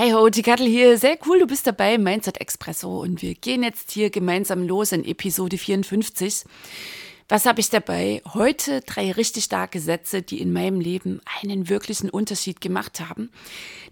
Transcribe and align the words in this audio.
Hey 0.00 0.12
ho, 0.12 0.28
die 0.28 0.42
Kattel 0.42 0.68
hier. 0.68 0.96
Sehr 0.96 1.18
cool, 1.26 1.40
du 1.40 1.46
bist 1.48 1.66
dabei 1.66 1.98
Mindset 1.98 2.40
Expresso 2.40 3.00
und 3.00 3.20
wir 3.20 3.34
gehen 3.34 3.64
jetzt 3.64 3.90
hier 3.90 4.10
gemeinsam 4.10 4.64
los 4.64 4.92
in 4.92 5.04
Episode 5.04 5.58
54. 5.58 6.44
Was 7.28 7.46
habe 7.46 7.58
ich 7.58 7.68
dabei? 7.68 8.22
Heute 8.32 8.80
drei 8.82 9.10
richtig 9.10 9.42
starke 9.42 9.80
Sätze, 9.80 10.22
die 10.22 10.40
in 10.40 10.52
meinem 10.52 10.78
Leben 10.78 11.20
einen 11.42 11.68
wirklichen 11.68 12.10
Unterschied 12.10 12.60
gemacht 12.60 13.00
haben. 13.00 13.32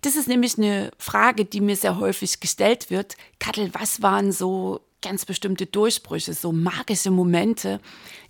Das 0.02 0.14
ist 0.14 0.28
nämlich 0.28 0.56
eine 0.58 0.92
Frage, 0.96 1.44
die 1.44 1.60
mir 1.60 1.74
sehr 1.74 1.98
häufig 1.98 2.38
gestellt 2.38 2.88
wird. 2.88 3.16
Kattel, 3.40 3.70
was 3.74 4.00
waren 4.00 4.30
so 4.30 4.82
ganz 5.02 5.24
bestimmte 5.24 5.66
Durchbrüche, 5.66 6.34
so 6.34 6.52
magische 6.52 7.10
Momente, 7.10 7.80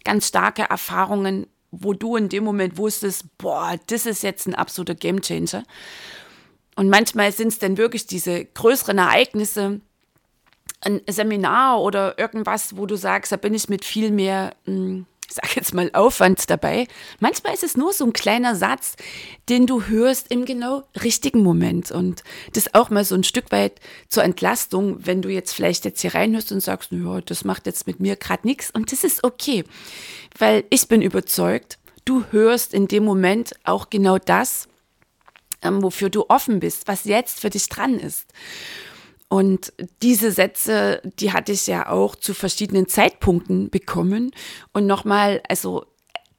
ganz 0.02 0.28
starke 0.28 0.62
Erfahrungen, 0.62 1.46
wo 1.72 1.92
du 1.92 2.16
in 2.16 2.30
dem 2.30 2.42
Moment 2.42 2.78
wusstest, 2.78 3.36
boah, 3.36 3.78
das 3.88 4.06
ist 4.06 4.22
jetzt 4.22 4.46
ein 4.46 4.54
absoluter 4.54 4.94
Gamechanger. 4.94 5.64
Und 6.76 6.90
manchmal 6.90 7.32
sind 7.32 7.48
es 7.48 7.58
dann 7.58 7.78
wirklich 7.78 8.06
diese 8.06 8.44
größeren 8.44 8.98
Ereignisse, 8.98 9.80
ein 10.82 11.00
Seminar 11.08 11.80
oder 11.80 12.18
irgendwas, 12.18 12.76
wo 12.76 12.86
du 12.86 12.96
sagst, 12.96 13.32
da 13.32 13.36
bin 13.36 13.54
ich 13.54 13.68
mit 13.68 13.84
viel 13.84 14.10
mehr, 14.10 14.54
hm, 14.66 15.06
ich 15.26 15.34
sag 15.34 15.56
jetzt 15.56 15.74
mal, 15.74 15.90
Aufwand 15.94 16.48
dabei. 16.50 16.86
Manchmal 17.18 17.54
ist 17.54 17.64
es 17.64 17.76
nur 17.76 17.92
so 17.92 18.04
ein 18.04 18.12
kleiner 18.12 18.54
Satz, 18.54 18.94
den 19.48 19.66
du 19.66 19.86
hörst 19.86 20.30
im 20.30 20.44
genau 20.44 20.84
richtigen 21.02 21.42
Moment. 21.42 21.90
Und 21.90 22.22
das 22.52 22.74
auch 22.74 22.90
mal 22.90 23.04
so 23.04 23.14
ein 23.14 23.24
Stück 23.24 23.50
weit 23.50 23.80
zur 24.08 24.22
Entlastung, 24.22 24.98
wenn 25.04 25.22
du 25.22 25.30
jetzt 25.30 25.52
vielleicht 25.52 25.86
jetzt 25.86 26.02
hier 26.02 26.14
reinhörst 26.14 26.52
und 26.52 26.60
sagst, 26.60 26.92
ja, 26.92 27.22
das 27.22 27.44
macht 27.44 27.66
jetzt 27.66 27.86
mit 27.86 27.98
mir 27.98 28.16
gerade 28.16 28.46
nichts. 28.46 28.70
Und 28.70 28.92
das 28.92 29.02
ist 29.02 29.24
okay, 29.24 29.64
weil 30.38 30.64
ich 30.70 30.86
bin 30.88 31.00
überzeugt, 31.00 31.78
du 32.04 32.24
hörst 32.30 32.74
in 32.74 32.86
dem 32.86 33.04
Moment 33.04 33.54
auch 33.64 33.90
genau 33.90 34.18
das, 34.18 34.68
ähm, 35.66 35.82
wofür 35.82 36.10
du 36.10 36.26
offen 36.28 36.60
bist, 36.60 36.88
was 36.88 37.04
jetzt 37.04 37.40
für 37.40 37.50
dich 37.50 37.68
dran 37.68 37.98
ist. 37.98 38.32
Und 39.28 39.72
diese 40.02 40.30
Sätze, 40.30 41.02
die 41.18 41.32
hatte 41.32 41.52
ich 41.52 41.66
ja 41.66 41.88
auch 41.88 42.14
zu 42.14 42.32
verschiedenen 42.32 42.86
Zeitpunkten 42.86 43.70
bekommen. 43.70 44.30
Und 44.72 44.86
nochmal, 44.86 45.42
also 45.48 45.84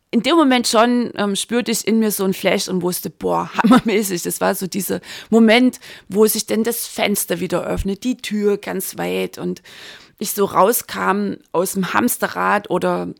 in 0.10 0.24
dem 0.24 0.38
Moment 0.38 0.68
schon 0.68 1.12
ähm, 1.16 1.36
spürte 1.36 1.72
ich 1.72 1.86
in 1.86 2.00
mir 2.00 2.12
so 2.12 2.24
ein 2.24 2.34
Flash 2.34 2.70
und 2.70 2.82
wusste, 2.82 3.10
boah, 3.10 3.52
hammermäßig. 3.64 4.24
Das 4.24 4.40
war 4.40 4.56
so 4.56 4.68
dieser 4.68 5.02
Moment, 5.30 5.80
wo 6.08 6.26
sich 6.26 6.46
denn 6.46 6.64
das 6.64 6.88
Fenster 6.88 7.40
wieder 7.40 7.66
öffnet, 7.66 8.04
die 8.04 8.18
Tür 8.18 8.58
ganz 8.58 8.98
weit 8.98 9.38
und 9.38 9.62
ich 10.20 10.32
so 10.32 10.46
rauskam 10.46 11.34
aus 11.52 11.74
dem 11.74 11.94
Hamsterrad 11.94 12.70
oder 12.70 13.14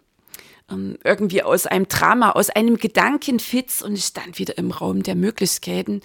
irgendwie 0.70 1.44
aus 1.44 1.66
einem 1.66 1.88
Drama, 1.88 2.32
aus 2.32 2.50
einem 2.50 2.78
Gedankenfitz 2.78 3.82
und 3.82 3.94
ich 3.94 4.06
stand 4.06 4.38
wieder 4.38 4.58
im 4.58 4.72
Raum 4.72 5.04
der 5.04 5.16
Möglichkeiten. 5.16 6.02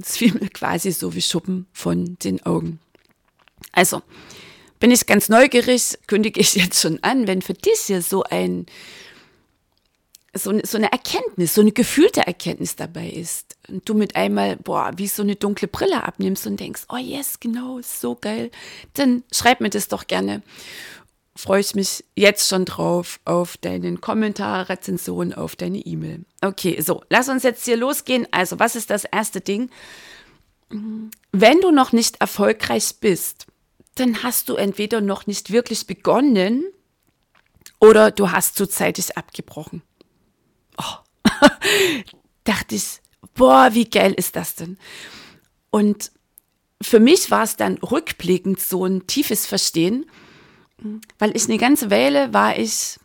Es 0.00 0.18
fiel 0.18 0.34
mir 0.34 0.50
quasi 0.50 0.92
so 0.92 1.14
wie 1.14 1.22
Schuppen 1.22 1.66
von 1.72 2.16
den 2.22 2.44
Augen. 2.44 2.78
Also, 3.72 4.02
bin 4.78 4.90
ich 4.90 5.06
ganz 5.06 5.28
neugierig, 5.28 5.98
kündige 6.06 6.40
ich 6.40 6.54
jetzt 6.54 6.80
schon 6.80 6.98
an, 7.02 7.26
wenn 7.26 7.40
für 7.40 7.54
dich 7.54 7.80
hier 7.86 8.02
so 8.02 8.24
ein 8.24 8.66
so, 10.34 10.58
so 10.64 10.78
eine 10.78 10.90
Erkenntnis, 10.90 11.54
so 11.54 11.60
eine 11.60 11.72
gefühlte 11.72 12.26
Erkenntnis 12.26 12.74
dabei 12.74 13.08
ist 13.08 13.56
und 13.68 13.86
du 13.86 13.94
mit 13.94 14.16
einmal, 14.16 14.56
boah, 14.56 14.92
wie 14.96 15.06
so 15.06 15.22
eine 15.22 15.36
dunkle 15.36 15.68
Brille 15.68 16.04
abnimmst 16.04 16.46
und 16.46 16.58
denkst, 16.58 16.84
oh 16.88 16.96
yes, 16.96 17.38
genau, 17.38 17.80
so 17.82 18.14
geil, 18.14 18.50
dann 18.94 19.24
schreib 19.30 19.60
mir 19.60 19.70
das 19.70 19.88
doch 19.88 20.06
gerne 20.06 20.42
freue 21.34 21.60
ich 21.60 21.74
mich 21.74 22.04
jetzt 22.14 22.48
schon 22.48 22.64
drauf 22.64 23.20
auf 23.24 23.56
deinen 23.56 24.00
Kommentar, 24.00 24.68
Rezension, 24.68 25.32
auf 25.32 25.56
deine 25.56 25.78
E-Mail. 25.78 26.24
Okay, 26.42 26.80
so, 26.80 27.02
lass 27.08 27.28
uns 27.28 27.42
jetzt 27.42 27.64
hier 27.64 27.76
losgehen. 27.76 28.26
Also, 28.30 28.58
was 28.58 28.76
ist 28.76 28.90
das 28.90 29.04
erste 29.04 29.40
Ding? 29.40 29.70
Wenn 31.32 31.60
du 31.60 31.70
noch 31.70 31.92
nicht 31.92 32.20
erfolgreich 32.20 32.96
bist, 33.00 33.46
dann 33.94 34.22
hast 34.22 34.48
du 34.48 34.56
entweder 34.56 35.00
noch 35.00 35.26
nicht 35.26 35.52
wirklich 35.52 35.86
begonnen 35.86 36.64
oder 37.78 38.10
du 38.10 38.30
hast 38.30 38.56
zu 38.56 38.66
zeitig 38.66 39.16
abgebrochen. 39.16 39.82
Oh. 40.78 41.28
Dachte 42.44 42.74
ich, 42.74 43.00
boah, 43.34 43.70
wie 43.72 43.88
geil 43.88 44.14
ist 44.14 44.36
das 44.36 44.54
denn? 44.54 44.78
Und 45.70 46.10
für 46.80 47.00
mich 47.00 47.30
war 47.30 47.44
es 47.44 47.56
dann 47.56 47.78
rückblickend 47.78 48.60
so 48.60 48.84
ein 48.84 49.06
tiefes 49.06 49.46
Verstehen, 49.46 50.06
weil 51.18 51.36
ich 51.36 51.48
eine 51.48 51.58
ganze 51.58 51.90
Weile 51.90 52.32
war 52.32 52.58
ich, 52.58 52.98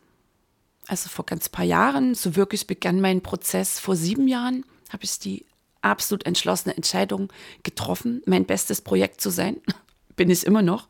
also 0.88 1.10
vor 1.10 1.26
ganz 1.26 1.50
paar 1.50 1.66
Jahren, 1.66 2.16
so 2.16 2.36
wirklich 2.36 2.68
begann 2.68 3.02
mein 3.02 3.22
Prozess 3.22 3.80
vor 3.80 3.96
sieben 3.96 4.28
Jahren, 4.28 4.66
habe 4.90 5.04
ich 5.04 5.20
die 5.20 5.46
absolut 5.82 6.26
entschlossene 6.26 6.76
Entscheidung 6.76 7.32
getroffen, 7.64 8.22
mein 8.26 8.46
bestes 8.46 8.82
Projekt 8.82 9.22
zu 9.22 9.30
sein. 9.30 9.58
Bin 10.16 10.30
ich 10.30 10.46
immer 10.46 10.62
noch. 10.62 10.88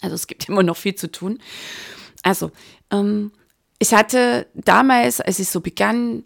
Also 0.00 0.14
es 0.14 0.26
gibt 0.26 0.48
immer 0.48 0.62
noch 0.62 0.76
viel 0.76 0.94
zu 0.94 1.10
tun. 1.10 1.38
Also, 2.22 2.50
ähm, 2.90 3.32
ich 3.78 3.94
hatte 3.94 4.46
damals, 4.54 5.20
als 5.20 5.40
ich 5.40 5.48
so 5.48 5.60
begann, 5.60 6.22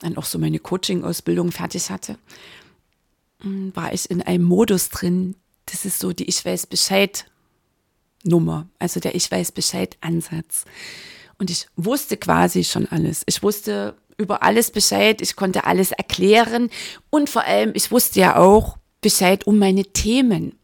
dann 0.00 0.16
auch 0.18 0.26
so 0.26 0.38
meine 0.38 0.58
Coaching-Ausbildung 0.58 1.50
fertig 1.50 1.90
hatte, 1.90 2.18
hm, 3.40 3.74
war 3.74 3.92
ich 3.92 4.10
in 4.10 4.22
einem 4.22 4.44
Modus 4.44 4.90
drin, 4.90 5.34
das 5.66 5.84
ist 5.84 5.98
so 5.98 6.12
die 6.12 6.28
Ich 6.28 6.44
weiß 6.44 6.66
Bescheid 6.66 7.26
Nummer, 8.24 8.68
also 8.78 9.00
der 9.00 9.14
Ich 9.14 9.30
weiß 9.30 9.52
Bescheid 9.52 9.96
Ansatz. 10.00 10.64
Und 11.38 11.50
ich 11.50 11.66
wusste 11.76 12.16
quasi 12.16 12.64
schon 12.64 12.86
alles. 12.86 13.22
Ich 13.26 13.42
wusste 13.42 13.96
über 14.18 14.42
alles 14.42 14.70
Bescheid, 14.70 15.22
ich 15.22 15.34
konnte 15.34 15.64
alles 15.64 15.92
erklären 15.92 16.68
und 17.08 17.30
vor 17.30 17.44
allem, 17.44 17.72
ich 17.74 17.90
wusste 17.90 18.20
ja 18.20 18.36
auch 18.36 18.76
Bescheid 19.00 19.46
um 19.46 19.58
meine 19.58 19.84
Themen. 19.84 20.58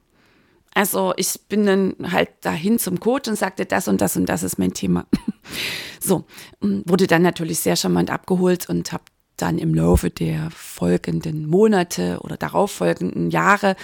Also 0.75 1.15
ich 1.16 1.41
bin 1.49 1.65
dann 1.65 2.12
halt 2.12 2.28
dahin 2.43 2.78
zum 2.78 3.00
Coach 3.00 3.28
und 3.28 3.37
sagte, 3.37 3.65
das 3.65 3.89
und 3.89 4.03
das 4.03 4.19
und 4.19 4.27
das 4.27 4.43
ist 4.43 4.59
mein 4.59 4.75
Thema. 4.75 5.06
So, 5.99 6.25
wurde 6.61 7.09
dann 7.09 7.22
natürlich 7.22 7.59
sehr 7.61 7.75
charmant 7.75 8.11
abgeholt 8.11 8.69
und 8.69 8.93
habe 8.93 9.03
dann 9.37 9.59
im 9.59 9.75
Laufe 9.75 10.11
der 10.11 10.50
folgenden 10.50 11.47
Monate 11.47 12.21
oder 12.21 12.37
darauffolgenden 12.37 13.31
Jahre 13.31 13.75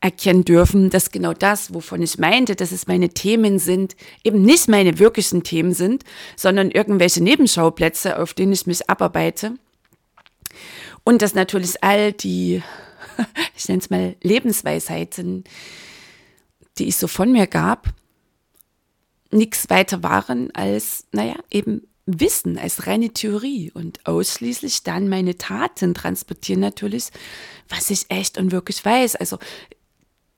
erkennen 0.00 0.44
dürfen, 0.44 0.90
dass 0.90 1.10
genau 1.10 1.32
das, 1.32 1.74
wovon 1.74 2.02
ich 2.02 2.18
meinte, 2.18 2.54
dass 2.54 2.70
es 2.70 2.86
meine 2.86 3.08
Themen 3.08 3.58
sind, 3.58 3.96
eben 4.22 4.42
nicht 4.42 4.68
meine 4.68 4.98
wirklichen 4.98 5.42
Themen 5.42 5.74
sind, 5.74 6.04
sondern 6.36 6.70
irgendwelche 6.70 7.22
Nebenschauplätze, 7.22 8.18
auf 8.18 8.32
denen 8.32 8.52
ich 8.52 8.66
mich 8.66 8.88
abarbeite. 8.88 9.54
Und 11.02 11.22
dass 11.22 11.34
natürlich 11.34 11.82
all 11.82 12.12
die, 12.12 12.62
ich 13.56 13.68
nenne 13.68 13.80
es 13.80 13.90
mal 13.90 14.14
Lebensweisheiten, 14.22 15.44
die 16.78 16.84
ich 16.84 16.96
so 16.96 17.08
von 17.08 17.32
mir 17.32 17.48
gab, 17.48 17.88
nichts 19.30 19.68
weiter 19.68 20.02
waren 20.02 20.54
als, 20.54 21.06
naja, 21.12 21.36
eben 21.50 21.82
Wissen, 22.06 22.56
als 22.56 22.86
reine 22.86 23.10
Theorie 23.10 23.70
und 23.72 24.06
ausschließlich 24.06 24.82
dann 24.82 25.08
meine 25.08 25.36
Taten 25.36 25.92
transportieren 25.92 26.60
natürlich, 26.60 27.08
was 27.68 27.90
ich 27.90 28.06
echt 28.08 28.38
und 28.38 28.50
wirklich 28.50 28.82
weiß. 28.82 29.16
Also 29.16 29.38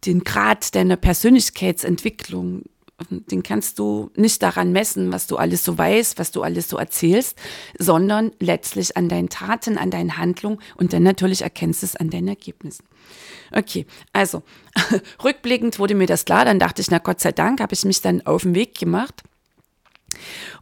den 0.07 0.25
Grad 0.25 0.75
deiner 0.75 0.97
Persönlichkeitsentwicklung, 0.97 2.63
den 3.09 3.43
kannst 3.43 3.79
du 3.79 4.11
nicht 4.17 4.43
daran 4.43 4.73
messen, 4.73 5.13
was 5.13 5.27
du 5.27 5.37
alles 5.37 5.65
so 5.65 5.77
weißt, 5.77 6.19
was 6.19 6.33
du 6.33 6.43
alles 6.43 6.69
so 6.69 6.77
erzählst, 6.77 7.39
sondern 7.79 8.33
letztlich 8.41 8.97
an 8.97 9.09
deinen 9.09 9.29
Taten, 9.29 9.79
an 9.79 9.91
deinen 9.91 10.19
Handlungen 10.19 10.59
und 10.77 10.93
dann 10.93 11.03
natürlich 11.03 11.43
erkennst 11.43 11.83
du 11.83 11.87
es 11.87 11.97
an 11.97 12.11
deinen 12.11 12.29
Ergebnissen. 12.29 12.85
Okay, 13.53 13.87
also 14.13 14.43
rückblickend 15.25 15.79
wurde 15.79 15.95
mir 15.95 16.07
das 16.07 16.25
klar, 16.25 16.45
dann 16.45 16.59
dachte 16.59 16.83
ich, 16.83 16.91
na 16.91 16.99
Gott 16.99 17.21
sei 17.21 17.33
Dank, 17.33 17.61
habe 17.61 17.75
ich 17.75 17.85
mich 17.85 18.01
dann 18.01 18.27
auf 18.27 18.43
den 18.43 18.55
Weg 18.55 18.79
gemacht. 18.79 19.23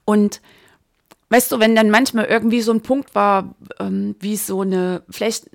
Und 0.04 0.40
weißt 1.30 1.52
du, 1.52 1.58
wenn 1.58 1.74
dann 1.74 1.90
manchmal 1.90 2.26
irgendwie 2.26 2.62
so 2.62 2.72
ein 2.72 2.82
Punkt 2.82 3.14
war, 3.14 3.54
ähm, 3.80 4.14
wie 4.20 4.36
so 4.36 4.62
eine, 4.62 5.02
vielleicht 5.10 5.50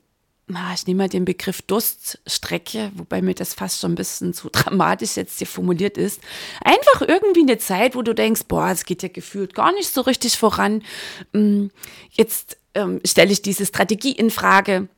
ich 0.73 0.85
nehme 0.87 1.03
mal 1.03 1.09
den 1.09 1.25
Begriff 1.25 1.61
Durststrecke, 1.61 2.91
wobei 2.95 3.21
mir 3.21 3.33
das 3.33 3.53
fast 3.53 3.79
schon 3.79 3.93
ein 3.93 3.95
bisschen 3.95 4.33
zu 4.33 4.49
dramatisch 4.51 5.15
jetzt 5.15 5.37
hier 5.37 5.47
formuliert 5.47 5.97
ist. 5.97 6.21
Einfach 6.63 7.01
irgendwie 7.01 7.41
eine 7.41 7.57
Zeit, 7.57 7.95
wo 7.95 8.01
du 8.01 8.13
denkst, 8.13 8.43
boah, 8.47 8.69
es 8.69 8.85
geht 8.85 9.03
ja 9.03 9.09
gefühlt 9.09 9.55
gar 9.55 9.71
nicht 9.73 9.89
so 9.89 10.01
richtig 10.01 10.37
voran. 10.37 10.83
Mm, 11.31 11.67
jetzt 12.11 12.57
ähm, 12.73 12.99
stelle 13.05 13.31
ich 13.31 13.41
diese 13.41 13.65
Strategie 13.65 14.11
in 14.11 14.29
Frage. 14.31 14.89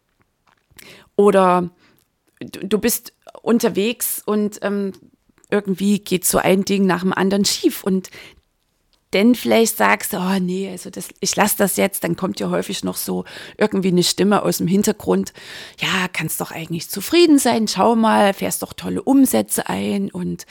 Oder 1.15 1.69
du, 2.39 2.65
du 2.67 2.77
bist 2.79 3.13
unterwegs 3.41 4.21
und 4.25 4.59
ähm, 4.63 4.93
irgendwie 5.51 5.99
geht 5.99 6.25
so 6.25 6.39
ein 6.39 6.65
Ding 6.65 6.85
nach 6.85 7.01
dem 7.01 7.13
anderen 7.13 7.45
schief 7.45 7.83
und 7.83 8.09
denn 9.15 9.33
vielleicht 9.33 9.77
sagst, 9.77 10.11
du, 10.11 10.17
oh 10.17 10.39
nee, 10.41 10.69
also 10.69 10.89
das, 10.89 11.07
ich 11.21 11.33
lasse 11.37 11.55
das 11.57 11.77
jetzt, 11.77 12.03
dann 12.03 12.17
kommt 12.17 12.41
ja 12.41 12.49
häufig 12.49 12.83
noch 12.83 12.97
so 12.97 13.23
irgendwie 13.57 13.87
eine 13.87 14.03
Stimme 14.03 14.43
aus 14.43 14.57
dem 14.57 14.67
Hintergrund. 14.67 15.31
Ja, 15.79 16.09
kannst 16.11 16.41
doch 16.41 16.51
eigentlich 16.51 16.89
zufrieden 16.89 17.39
sein, 17.39 17.69
schau 17.69 17.95
mal, 17.95 18.33
fährst 18.33 18.61
doch 18.61 18.73
tolle 18.73 19.01
Umsätze 19.01 19.69
ein 19.69 20.11
und 20.11 20.45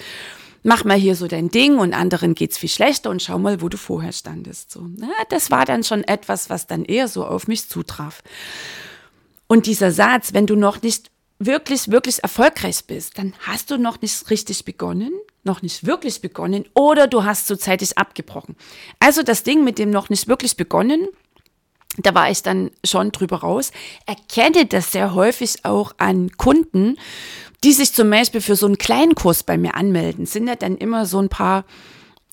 mach 0.62 0.82
mal 0.82 0.96
hier 0.96 1.14
so 1.14 1.28
dein 1.28 1.50
Ding 1.50 1.76
und 1.78 1.92
anderen 1.92 2.34
geht's 2.34 2.56
viel 2.56 2.70
schlechter 2.70 3.10
und 3.10 3.20
schau 3.20 3.38
mal, 3.38 3.60
wo 3.60 3.68
du 3.68 3.76
vorher 3.76 4.12
standest. 4.12 4.70
So, 4.70 4.80
na, 4.96 5.08
das 5.28 5.50
war 5.50 5.66
dann 5.66 5.84
schon 5.84 6.02
etwas, 6.02 6.48
was 6.48 6.66
dann 6.66 6.86
eher 6.86 7.06
so 7.08 7.26
auf 7.26 7.46
mich 7.46 7.68
zutraf. 7.68 8.22
Und 9.46 9.66
dieser 9.66 9.92
Satz, 9.92 10.32
wenn 10.32 10.46
du 10.46 10.56
noch 10.56 10.80
nicht 10.80 11.10
wirklich, 11.38 11.90
wirklich 11.90 12.22
erfolgreich 12.22 12.84
bist, 12.86 13.18
dann 13.18 13.34
hast 13.40 13.70
du 13.70 13.78
noch 13.78 14.00
nicht 14.00 14.30
richtig 14.30 14.64
begonnen, 14.64 15.12
noch 15.42 15.62
nicht 15.62 15.86
wirklich 15.86 16.20
begonnen 16.20 16.64
oder 16.74 17.06
du 17.06 17.24
hast 17.24 17.46
zu 17.46 17.58
zeitig 17.58 17.98
abgebrochen. 17.98 18.56
Also 19.00 19.22
das 19.22 19.42
Ding 19.42 19.64
mit 19.64 19.78
dem 19.78 19.90
noch 19.90 20.08
nicht 20.08 20.28
wirklich 20.28 20.56
begonnen, 20.56 21.08
da 21.98 22.14
war 22.14 22.30
ich 22.30 22.42
dann 22.42 22.70
schon 22.84 23.12
drüber 23.12 23.38
raus, 23.38 23.70
erkenne 24.06 24.66
das 24.66 24.92
sehr 24.92 25.14
häufig 25.14 25.64
auch 25.64 25.94
an 25.98 26.30
Kunden, 26.36 26.96
die 27.62 27.72
sich 27.72 27.92
zum 27.92 28.10
Beispiel 28.10 28.40
für 28.40 28.56
so 28.56 28.66
einen 28.66 28.78
kleinen 28.78 29.14
Kurs 29.14 29.42
bei 29.42 29.56
mir 29.56 29.74
anmelden. 29.74 30.26
Sind 30.26 30.48
ja 30.48 30.56
dann 30.56 30.76
immer 30.76 31.06
so 31.06 31.20
ein 31.20 31.28
paar 31.28 31.64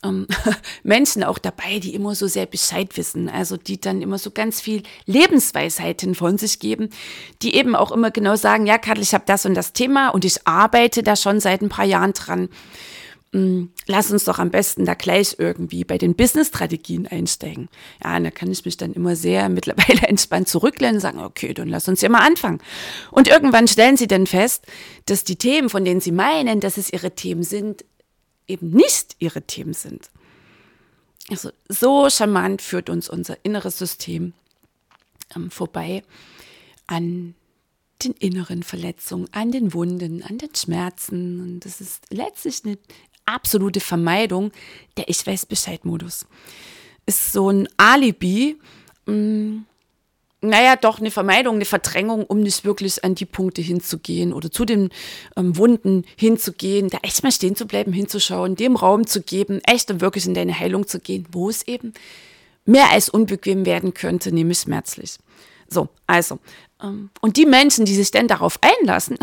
ähm, 0.03 0.27
Menschen 0.83 1.23
auch 1.23 1.37
dabei, 1.37 1.79
die 1.79 1.93
immer 1.93 2.15
so 2.15 2.27
sehr 2.27 2.45
Bescheid 2.45 2.95
wissen, 2.97 3.29
also 3.29 3.57
die 3.57 3.79
dann 3.79 4.01
immer 4.01 4.17
so 4.17 4.31
ganz 4.31 4.61
viel 4.61 4.83
Lebensweisheiten 5.05 6.15
von 6.15 6.37
sich 6.37 6.59
geben, 6.59 6.89
die 7.41 7.55
eben 7.55 7.75
auch 7.75 7.91
immer 7.91 8.11
genau 8.11 8.35
sagen, 8.35 8.65
ja, 8.65 8.77
Kattel, 8.77 9.03
ich 9.03 9.13
habe 9.13 9.23
das 9.27 9.45
und 9.45 9.53
das 9.53 9.73
Thema 9.73 10.09
und 10.09 10.25
ich 10.25 10.47
arbeite 10.47 11.03
da 11.03 11.15
schon 11.15 11.39
seit 11.39 11.61
ein 11.61 11.69
paar 11.69 11.85
Jahren 11.85 12.13
dran. 12.13 12.49
Mm, 13.33 13.67
lass 13.87 14.11
uns 14.11 14.25
doch 14.25 14.39
am 14.39 14.51
besten 14.51 14.83
da 14.83 14.93
gleich 14.93 15.37
irgendwie 15.37 15.85
bei 15.85 15.97
den 15.97 16.15
Business-Strategien 16.15 17.07
einsteigen. 17.07 17.69
Ja, 18.03 18.19
da 18.19 18.29
kann 18.29 18.51
ich 18.51 18.65
mich 18.65 18.75
dann 18.75 18.91
immer 18.91 19.15
sehr 19.15 19.47
mittlerweile 19.49 20.07
entspannt 20.07 20.49
zurücklehnen 20.49 20.95
und 20.95 21.01
sagen, 21.01 21.19
okay, 21.19 21.53
dann 21.53 21.69
lass 21.69 21.87
uns 21.87 22.01
ja 22.01 22.09
mal 22.09 22.27
anfangen. 22.27 22.59
Und 23.09 23.29
irgendwann 23.29 23.69
stellen 23.69 23.95
sie 23.95 24.07
dann 24.07 24.27
fest, 24.27 24.65
dass 25.05 25.23
die 25.23 25.37
Themen, 25.37 25.69
von 25.69 25.85
denen 25.85 26.01
sie 26.01 26.11
meinen, 26.11 26.59
dass 26.59 26.77
es 26.77 26.91
ihre 26.91 27.11
Themen 27.11 27.43
sind, 27.43 27.85
eben 28.51 28.71
nicht 28.71 29.15
ihre 29.19 29.41
Themen 29.41 29.73
sind. 29.73 30.09
Also 31.29 31.51
so 31.69 32.09
charmant 32.09 32.61
führt 32.61 32.89
uns 32.89 33.09
unser 33.09 33.37
inneres 33.43 33.77
System 33.77 34.33
ähm, 35.35 35.51
vorbei 35.51 36.03
an 36.87 37.35
den 38.03 38.13
inneren 38.13 38.63
Verletzungen, 38.63 39.27
an 39.31 39.51
den 39.51 39.73
Wunden, 39.73 40.23
an 40.23 40.37
den 40.37 40.53
Schmerzen. 40.55 41.39
Und 41.39 41.65
das 41.65 41.79
ist 41.81 42.05
letztlich 42.09 42.65
eine 42.65 42.77
absolute 43.25 43.79
Vermeidung 43.79 44.51
der 44.97 45.07
Ich 45.07 45.25
weiß 45.25 45.45
Bescheid-Modus. 45.45 46.25
Ist 47.05 47.31
so 47.31 47.49
ein 47.49 47.69
Alibi, 47.77 48.57
mh, 49.05 49.13
mm, 49.13 49.65
naja, 50.41 50.75
doch 50.75 50.99
eine 50.99 51.11
Vermeidung, 51.11 51.55
eine 51.55 51.65
Verdrängung, 51.65 52.25
um 52.25 52.41
nicht 52.41 52.65
wirklich 52.65 53.03
an 53.03 53.13
die 53.13 53.25
Punkte 53.25 53.61
hinzugehen 53.61 54.33
oder 54.33 54.51
zu 54.51 54.65
den 54.65 54.89
ähm, 55.37 55.55
Wunden 55.55 56.03
hinzugehen, 56.15 56.89
da 56.89 56.97
echt 57.03 57.23
mal 57.23 57.31
stehen 57.31 57.55
zu 57.55 57.67
bleiben, 57.67 57.93
hinzuschauen, 57.93 58.55
dem 58.55 58.75
Raum 58.75 59.05
zu 59.05 59.21
geben, 59.21 59.61
echt 59.65 59.91
und 59.91 60.01
wirklich 60.01 60.25
in 60.25 60.33
deine 60.33 60.57
Heilung 60.57 60.87
zu 60.87 60.99
gehen, 60.99 61.27
wo 61.31 61.49
es 61.49 61.67
eben 61.67 61.93
mehr 62.65 62.89
als 62.89 63.07
unbequem 63.09 63.65
werden 63.65 63.93
könnte, 63.93 64.31
nämlich 64.31 64.59
schmerzlich. 64.59 65.17
So, 65.67 65.89
also, 66.07 66.39
ähm, 66.81 67.11
und 67.21 67.37
die 67.37 67.45
Menschen, 67.45 67.85
die 67.85 67.95
sich 67.95 68.11
dann 68.11 68.27
darauf 68.27 68.59
einlassen, 68.61 69.17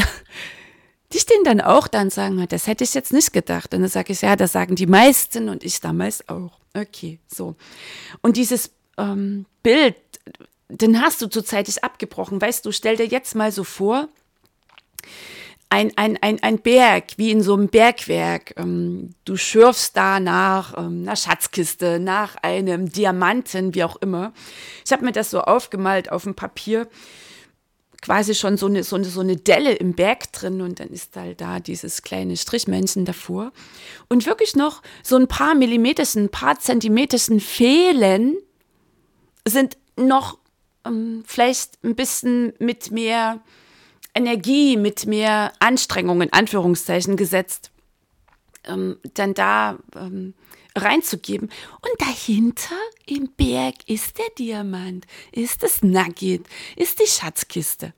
die 1.13 1.19
stehen 1.19 1.43
dann 1.45 1.61
auch 1.61 1.89
dann 1.89 2.11
sagen, 2.11 2.45
das 2.49 2.67
hätte 2.67 2.85
ich 2.85 2.95
jetzt 2.95 3.13
nicht 3.13 3.33
gedacht. 3.33 3.75
Und 3.75 3.81
dann 3.81 3.91
sage 3.91 4.13
ich, 4.13 4.23
ja, 4.23 4.37
das 4.37 4.53
sagen 4.53 4.77
die 4.77 4.87
meisten 4.87 5.49
und 5.49 5.65
ich 5.65 5.81
damals 5.81 6.29
auch. 6.29 6.59
Okay, 6.75 7.19
so. 7.27 7.57
Und 8.21 8.37
dieses 8.37 8.71
ähm, 8.99 9.47
Bild, 9.63 9.97
den 10.69 11.01
hast 11.01 11.23
du 11.23 11.29
zuzeitig 11.29 11.85
abgebrochen. 11.85 12.41
Weißt 12.41 12.65
du, 12.67 12.73
stell 12.73 12.97
dir 12.97 13.07
jetzt 13.07 13.35
mal 13.35 13.53
so 13.53 13.65
vor, 13.65 14.09
ein, 15.71 15.93
ein, 15.97 16.17
ein, 16.23 16.43
ein 16.43 16.59
Berg, 16.61 17.13
wie 17.17 17.31
in 17.31 17.43
so 17.43 17.55
einem 17.55 17.69
Bergwerk. 17.69 18.55
Ähm, 18.57 19.11
du 19.25 19.37
schürfst 19.37 19.97
da 19.97 20.19
nach 20.19 20.77
ähm, 20.79 21.03
einer 21.03 21.17
Schatzkiste, 21.17 22.01
nach 22.01 22.37
einem 22.37 22.91
Diamanten, 22.91 23.75
wie 23.75 23.85
auch 23.85 23.97
immer. 23.97 24.33
Ich 24.85 24.93
habe 24.93 25.05
mir 25.05 25.13
das 25.13 25.31
so 25.31 25.43
aufgemalt 25.43 26.11
auf 26.11 26.25
dem 26.25 26.35
Papier. 26.35 26.89
Quasi 28.01 28.35
schon 28.35 28.57
so 28.57 28.67
eine, 28.67 28.85
so, 28.85 28.97
eine, 28.97 29.07
so 29.07 29.21
eine 29.21 29.37
Delle 29.37 29.73
im 29.73 29.93
Berg 29.93 30.33
drin 30.33 30.63
und 30.63 30.79
dann 30.81 30.89
ist 30.89 31.17
halt 31.17 31.41
da 31.41 31.59
dieses 31.59 32.03
kleine 32.03 32.37
Strichmännchen 32.37 33.05
davor. 33.05 33.53
Und 34.09 34.25
wirklich 34.25 34.55
noch 34.55 34.83
so 35.03 35.17
ein 35.17 35.27
paar 35.27 35.55
Millimeterchen, 35.55 36.25
ein 36.25 36.31
paar 36.31 36.59
Zentimeterchen 36.61 37.41
fehlen, 37.41 38.37
sind 39.47 39.77
noch 39.97 40.39
ähm, 40.89 41.25
vielleicht 41.27 41.83
ein 41.85 41.95
bisschen 41.95 42.53
mit 42.59 42.91
mehr 42.91 43.41
Energie, 44.15 44.77
mit 44.77 45.07
mehr 45.07 45.53
Anstrengung 45.61 46.23
in 46.23 46.33
Anführungszeichen 46.33 47.17
gesetzt, 47.17 47.71
ähm, 48.65 48.99
dann 49.15 49.35
da 49.35 49.79
ähm, 49.95 50.35
reinzugeben. 50.75 51.51
Und 51.81 52.01
dahinter 52.01 52.77
im 53.07 53.31
Berg 53.37 53.75
ist 53.87 54.19
der 54.19 54.31
Diamant, 54.39 55.07
ist 55.33 55.63
das 55.63 55.83
Nugget, 55.83 56.47
ist 56.77 57.01
die 57.01 57.07
Schatzkiste. 57.07 57.93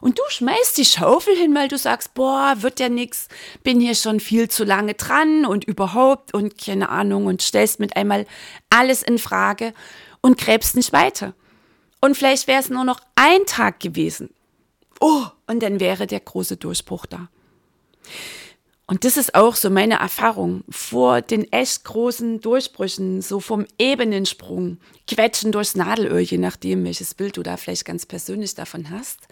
Und 0.00 0.18
du 0.18 0.22
schmeißt 0.28 0.76
die 0.76 0.84
Schaufel 0.84 1.34
hin, 1.36 1.54
weil 1.54 1.68
du 1.68 1.78
sagst, 1.78 2.14
boah, 2.14 2.54
wird 2.58 2.80
ja 2.80 2.88
nix, 2.88 3.28
bin 3.62 3.80
hier 3.80 3.94
schon 3.94 4.20
viel 4.20 4.48
zu 4.48 4.62
lange 4.62 4.94
dran 4.94 5.46
und 5.46 5.64
überhaupt 5.64 6.34
und 6.34 6.58
keine 6.58 6.90
Ahnung 6.90 7.26
und 7.26 7.40
stellst 7.40 7.80
mit 7.80 7.96
einmal 7.96 8.26
alles 8.68 9.02
in 9.02 9.18
Frage 9.18 9.72
und 10.20 10.38
gräbst 10.38 10.76
nicht 10.76 10.92
weiter. 10.92 11.34
Und 12.00 12.16
vielleicht 12.16 12.46
wäre 12.46 12.60
es 12.60 12.70
nur 12.70 12.84
noch 12.84 13.00
ein 13.14 13.46
Tag 13.46 13.80
gewesen. 13.80 14.30
Oh, 15.00 15.24
und 15.46 15.62
dann 15.62 15.80
wäre 15.80 16.06
der 16.06 16.20
große 16.20 16.56
Durchbruch 16.56 17.06
da. 17.06 17.28
Und 18.88 19.04
das 19.04 19.16
ist 19.16 19.34
auch 19.34 19.56
so 19.56 19.68
meine 19.68 19.94
Erfahrung 19.94 20.62
vor 20.70 21.20
den 21.20 21.50
echt 21.52 21.84
großen 21.84 22.40
Durchbrüchen, 22.40 23.20
so 23.20 23.40
vom 23.40 23.66
Ebenensprung, 23.78 24.78
quetschen 25.08 25.50
durchs 25.50 25.74
Nadelöhr, 25.74 26.20
je 26.20 26.38
nachdem, 26.38 26.84
welches 26.84 27.14
Bild 27.14 27.36
du 27.36 27.42
da 27.42 27.56
vielleicht 27.56 27.84
ganz 27.84 28.06
persönlich 28.06 28.54
davon 28.54 28.90
hast, 28.90 29.26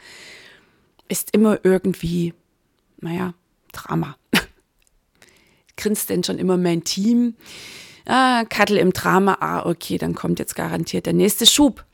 ist 1.08 1.30
immer 1.32 1.60
irgendwie, 1.62 2.34
naja, 3.00 3.34
Drama. 3.72 4.16
Grinst 5.76 6.10
denn 6.10 6.24
schon 6.24 6.38
immer 6.38 6.56
mein 6.56 6.82
Team? 6.82 7.36
Ah, 8.06 8.44
Kattel 8.44 8.76
im 8.76 8.92
Drama, 8.92 9.36
ah, 9.40 9.66
okay, 9.66 9.98
dann 9.98 10.16
kommt 10.16 10.40
jetzt 10.40 10.56
garantiert 10.56 11.06
der 11.06 11.12
nächste 11.12 11.46
Schub. 11.46 11.84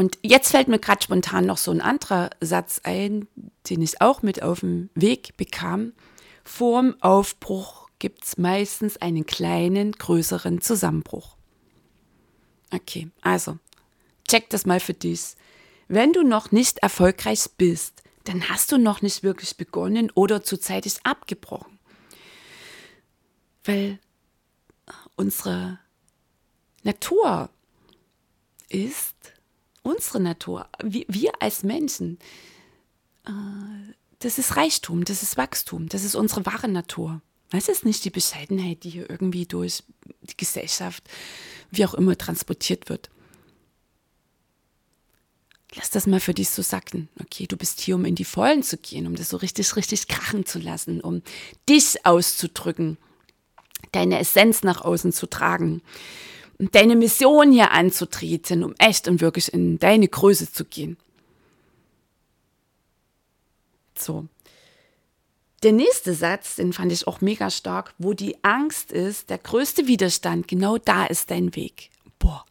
Und 0.00 0.18
jetzt 0.22 0.52
fällt 0.52 0.68
mir 0.68 0.78
gerade 0.78 1.02
spontan 1.02 1.44
noch 1.44 1.58
so 1.58 1.70
ein 1.70 1.82
anderer 1.82 2.30
Satz 2.40 2.80
ein, 2.84 3.28
den 3.68 3.82
ich 3.82 4.00
auch 4.00 4.22
mit 4.22 4.42
auf 4.42 4.60
den 4.60 4.88
Weg 4.94 5.36
bekam. 5.36 5.92
Vorm 6.42 6.96
Aufbruch 7.02 7.90
gibt 7.98 8.24
es 8.24 8.38
meistens 8.38 8.96
einen 8.96 9.26
kleinen, 9.26 9.92
größeren 9.92 10.62
Zusammenbruch. 10.62 11.36
Okay, 12.72 13.10
also 13.20 13.58
check 14.26 14.48
das 14.48 14.64
mal 14.64 14.80
für 14.80 14.94
dich. 14.94 15.34
Wenn 15.86 16.14
du 16.14 16.22
noch 16.22 16.50
nicht 16.50 16.78
erfolgreich 16.78 17.50
bist, 17.58 18.02
dann 18.24 18.48
hast 18.48 18.72
du 18.72 18.78
noch 18.78 19.02
nicht 19.02 19.22
wirklich 19.22 19.58
begonnen 19.58 20.10
oder 20.14 20.42
zu 20.42 20.56
zeitig 20.56 20.94
abgebrochen. 21.02 21.78
Weil 23.64 23.98
unsere 25.14 25.78
Natur 26.84 27.50
ist 28.70 29.34
unsere 29.82 30.20
Natur, 30.20 30.68
wir, 30.82 31.04
wir 31.08 31.32
als 31.40 31.62
Menschen, 31.62 32.18
äh, 33.26 33.30
das 34.18 34.38
ist 34.38 34.56
Reichtum, 34.56 35.04
das 35.04 35.22
ist 35.22 35.36
Wachstum, 35.36 35.88
das 35.88 36.04
ist 36.04 36.14
unsere 36.14 36.44
wahre 36.46 36.68
Natur. 36.68 37.22
Das 37.50 37.68
ist 37.68 37.84
nicht 37.84 38.04
die 38.04 38.10
Bescheidenheit, 38.10 38.84
die 38.84 38.90
hier 38.90 39.10
irgendwie 39.10 39.44
durch 39.44 39.82
die 40.22 40.36
Gesellschaft, 40.36 41.02
wie 41.70 41.84
auch 41.84 41.94
immer, 41.94 42.16
transportiert 42.16 42.88
wird. 42.88 43.10
Lass 45.74 45.90
das 45.90 46.06
mal 46.06 46.20
für 46.20 46.34
dich 46.34 46.50
so 46.50 46.62
sacken. 46.62 47.08
Okay, 47.20 47.46
du 47.46 47.56
bist 47.56 47.80
hier, 47.80 47.94
um 47.94 48.04
in 48.04 48.14
die 48.14 48.24
Vollen 48.24 48.62
zu 48.62 48.76
gehen, 48.76 49.06
um 49.06 49.16
das 49.16 49.28
so 49.28 49.36
richtig, 49.36 49.74
richtig 49.76 50.08
krachen 50.08 50.46
zu 50.46 50.58
lassen, 50.58 51.00
um 51.00 51.22
dich 51.68 52.04
auszudrücken, 52.04 52.98
deine 53.92 54.18
Essenz 54.18 54.62
nach 54.62 54.82
außen 54.82 55.12
zu 55.12 55.26
tragen, 55.26 55.82
deine 56.72 56.96
Mission 56.96 57.52
hier 57.52 57.70
anzutreten, 57.70 58.64
um 58.64 58.74
echt 58.78 59.08
und 59.08 59.20
wirklich 59.20 59.52
in 59.52 59.78
deine 59.78 60.08
Größe 60.08 60.52
zu 60.52 60.64
gehen. 60.64 60.96
So. 63.96 64.26
Der 65.62 65.72
nächste 65.72 66.14
Satz, 66.14 66.56
den 66.56 66.72
fand 66.72 66.90
ich 66.90 67.06
auch 67.06 67.20
mega 67.20 67.50
stark, 67.50 67.94
wo 67.98 68.14
die 68.14 68.42
Angst 68.42 68.92
ist, 68.92 69.28
der 69.28 69.38
größte 69.38 69.86
Widerstand, 69.86 70.48
genau 70.48 70.78
da 70.78 71.04
ist 71.04 71.30
dein 71.30 71.54
Weg. 71.54 71.90
Boah. 72.18 72.46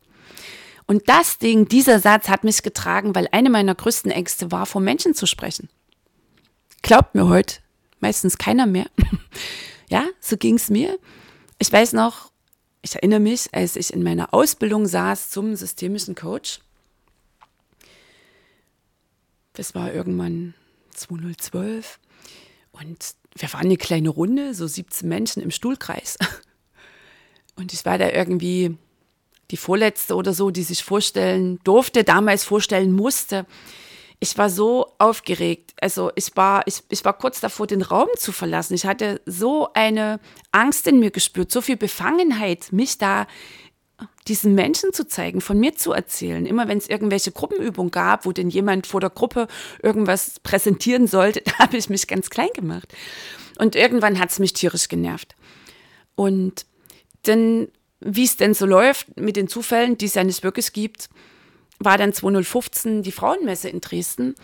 Und 0.86 1.10
das 1.10 1.40
Ding, 1.40 1.68
dieser 1.68 2.00
Satz 2.00 2.30
hat 2.30 2.44
mich 2.44 2.62
getragen, 2.62 3.16
weil 3.16 3.28
eine 3.32 3.50
meiner 3.50 3.74
größten 3.74 4.12
Ängste 4.12 4.52
war, 4.52 4.66
vor 4.66 4.82
Menschen 4.82 5.16
zu 5.16 5.26
sprechen. 5.26 5.70
Glaubt 6.82 7.16
mir 7.16 7.28
heute 7.28 7.58
meistens 8.00 8.38
keiner 8.38 8.66
mehr. 8.66 8.88
ja, 9.90 10.06
so 10.20 10.38
ging 10.38 10.56
es 10.56 10.70
mir. 10.70 10.98
Ich 11.58 11.72
weiß 11.72 11.94
noch, 11.94 12.32
ich 12.82 12.96
erinnere 12.96 13.20
mich, 13.20 13.54
als 13.54 13.76
ich 13.76 13.94
in 13.94 14.04
meiner 14.04 14.34
Ausbildung 14.34 14.88
saß 14.88 15.30
zum 15.30 15.56
systemischen 15.56 16.16
Coach. 16.16 16.60
Das 19.54 19.76
war 19.76 19.94
irgendwann 19.94 20.54
2012. 20.92 22.00
Und 22.72 23.16
wir 23.36 23.52
waren 23.54 23.66
eine 23.66 23.78
kleine 23.78 24.10
Runde, 24.10 24.54
so 24.54 24.68
17 24.68 25.08
Menschen 25.08 25.44
im 25.44 25.52
Stuhlkreis. 25.52 26.18
Und 27.56 27.74
ich 27.74 27.84
war 27.84 27.98
da 27.98 28.10
irgendwie 28.10 28.78
die 29.52 29.58
Vorletzte 29.58 30.16
oder 30.16 30.34
so, 30.34 30.52
die 30.52 30.64
sich 30.64 30.84
vorstellen 30.84 31.60
durfte, 31.64 32.04
damals 32.04 32.44
vorstellen 32.44 32.94
musste. 32.94 33.46
Ich 34.20 34.38
war 34.38 34.50
so 34.50 34.88
aufgeregt. 34.98 35.74
Also 35.80 36.12
ich 36.16 36.36
war, 36.36 36.68
ich, 36.68 36.84
ich 36.90 37.06
war 37.06 37.14
kurz 37.18 37.40
davor, 37.40 37.68
den 37.68 37.82
Raum 37.82 38.10
zu 38.18 38.32
verlassen. 38.32 38.74
Ich 38.74 38.86
hatte 38.86 39.22
so 39.26 39.70
eine 39.74 40.20
Angst 40.52 40.88
in 40.88 41.00
mir 41.00 41.12
gespürt, 41.12 41.52
so 41.52 41.62
viel 41.62 41.78
Befangenheit, 41.78 42.72
mich 42.72 42.98
da 42.98 43.28
diesen 44.28 44.56
Menschen 44.56 44.94
zu 44.94 45.08
zeigen, 45.08 45.42
von 45.42 45.60
mir 45.60 45.76
zu 45.76 45.92
erzählen. 45.92 46.46
Immer 46.46 46.68
wenn 46.68 46.78
es 46.78 46.88
irgendwelche 46.88 47.32
Gruppenübungen 47.32 47.92
gab, 47.92 48.26
wo 48.26 48.32
denn 48.32 48.50
jemand 48.50 48.88
vor 48.88 49.02
der 49.02 49.10
Gruppe 49.10 49.48
irgendwas 49.82 50.40
präsentieren 50.42 51.08
sollte, 51.08 51.42
da 51.46 51.58
habe 51.60 51.78
ich 51.78 51.90
mich 51.90 52.08
ganz 52.08 52.30
klein 52.30 52.50
gemacht. 52.54 52.94
Und 53.58 53.76
irgendwann 53.76 54.20
hat 54.20 54.30
es 54.30 54.40
mich 54.40 54.54
tierisch 54.54 54.88
genervt. 54.88 55.36
Und 56.16 56.66
dann, 57.24 57.68
wie 58.00 58.24
es 58.24 58.38
denn 58.38 58.54
so 58.54 58.66
läuft 58.66 59.20
mit 59.20 59.36
den 59.36 59.48
Zufällen, 59.48 59.98
die 59.98 60.06
es 60.06 60.14
ja 60.14 60.24
nicht 60.24 60.44
wirklich 60.44 60.72
gibt, 60.74 61.10
war 61.80 61.98
dann 61.98 62.14
2015 62.14 63.04
die 63.04 63.12
Frauenmesse 63.12 63.70
in 63.70 63.82
Dresden. 63.82 64.36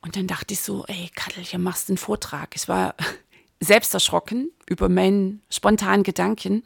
Und 0.00 0.16
dann 0.16 0.26
dachte 0.26 0.54
ich 0.54 0.60
so, 0.60 0.84
ey, 0.86 1.10
Kattel, 1.14 1.42
hier 1.42 1.58
machst 1.58 1.88
du 1.88 1.92
einen 1.92 1.98
Vortrag. 1.98 2.54
Ich 2.54 2.68
war 2.68 2.94
selbst 3.60 3.94
erschrocken 3.94 4.50
über 4.68 4.88
meinen 4.88 5.42
spontanen 5.48 6.02
Gedanken 6.02 6.62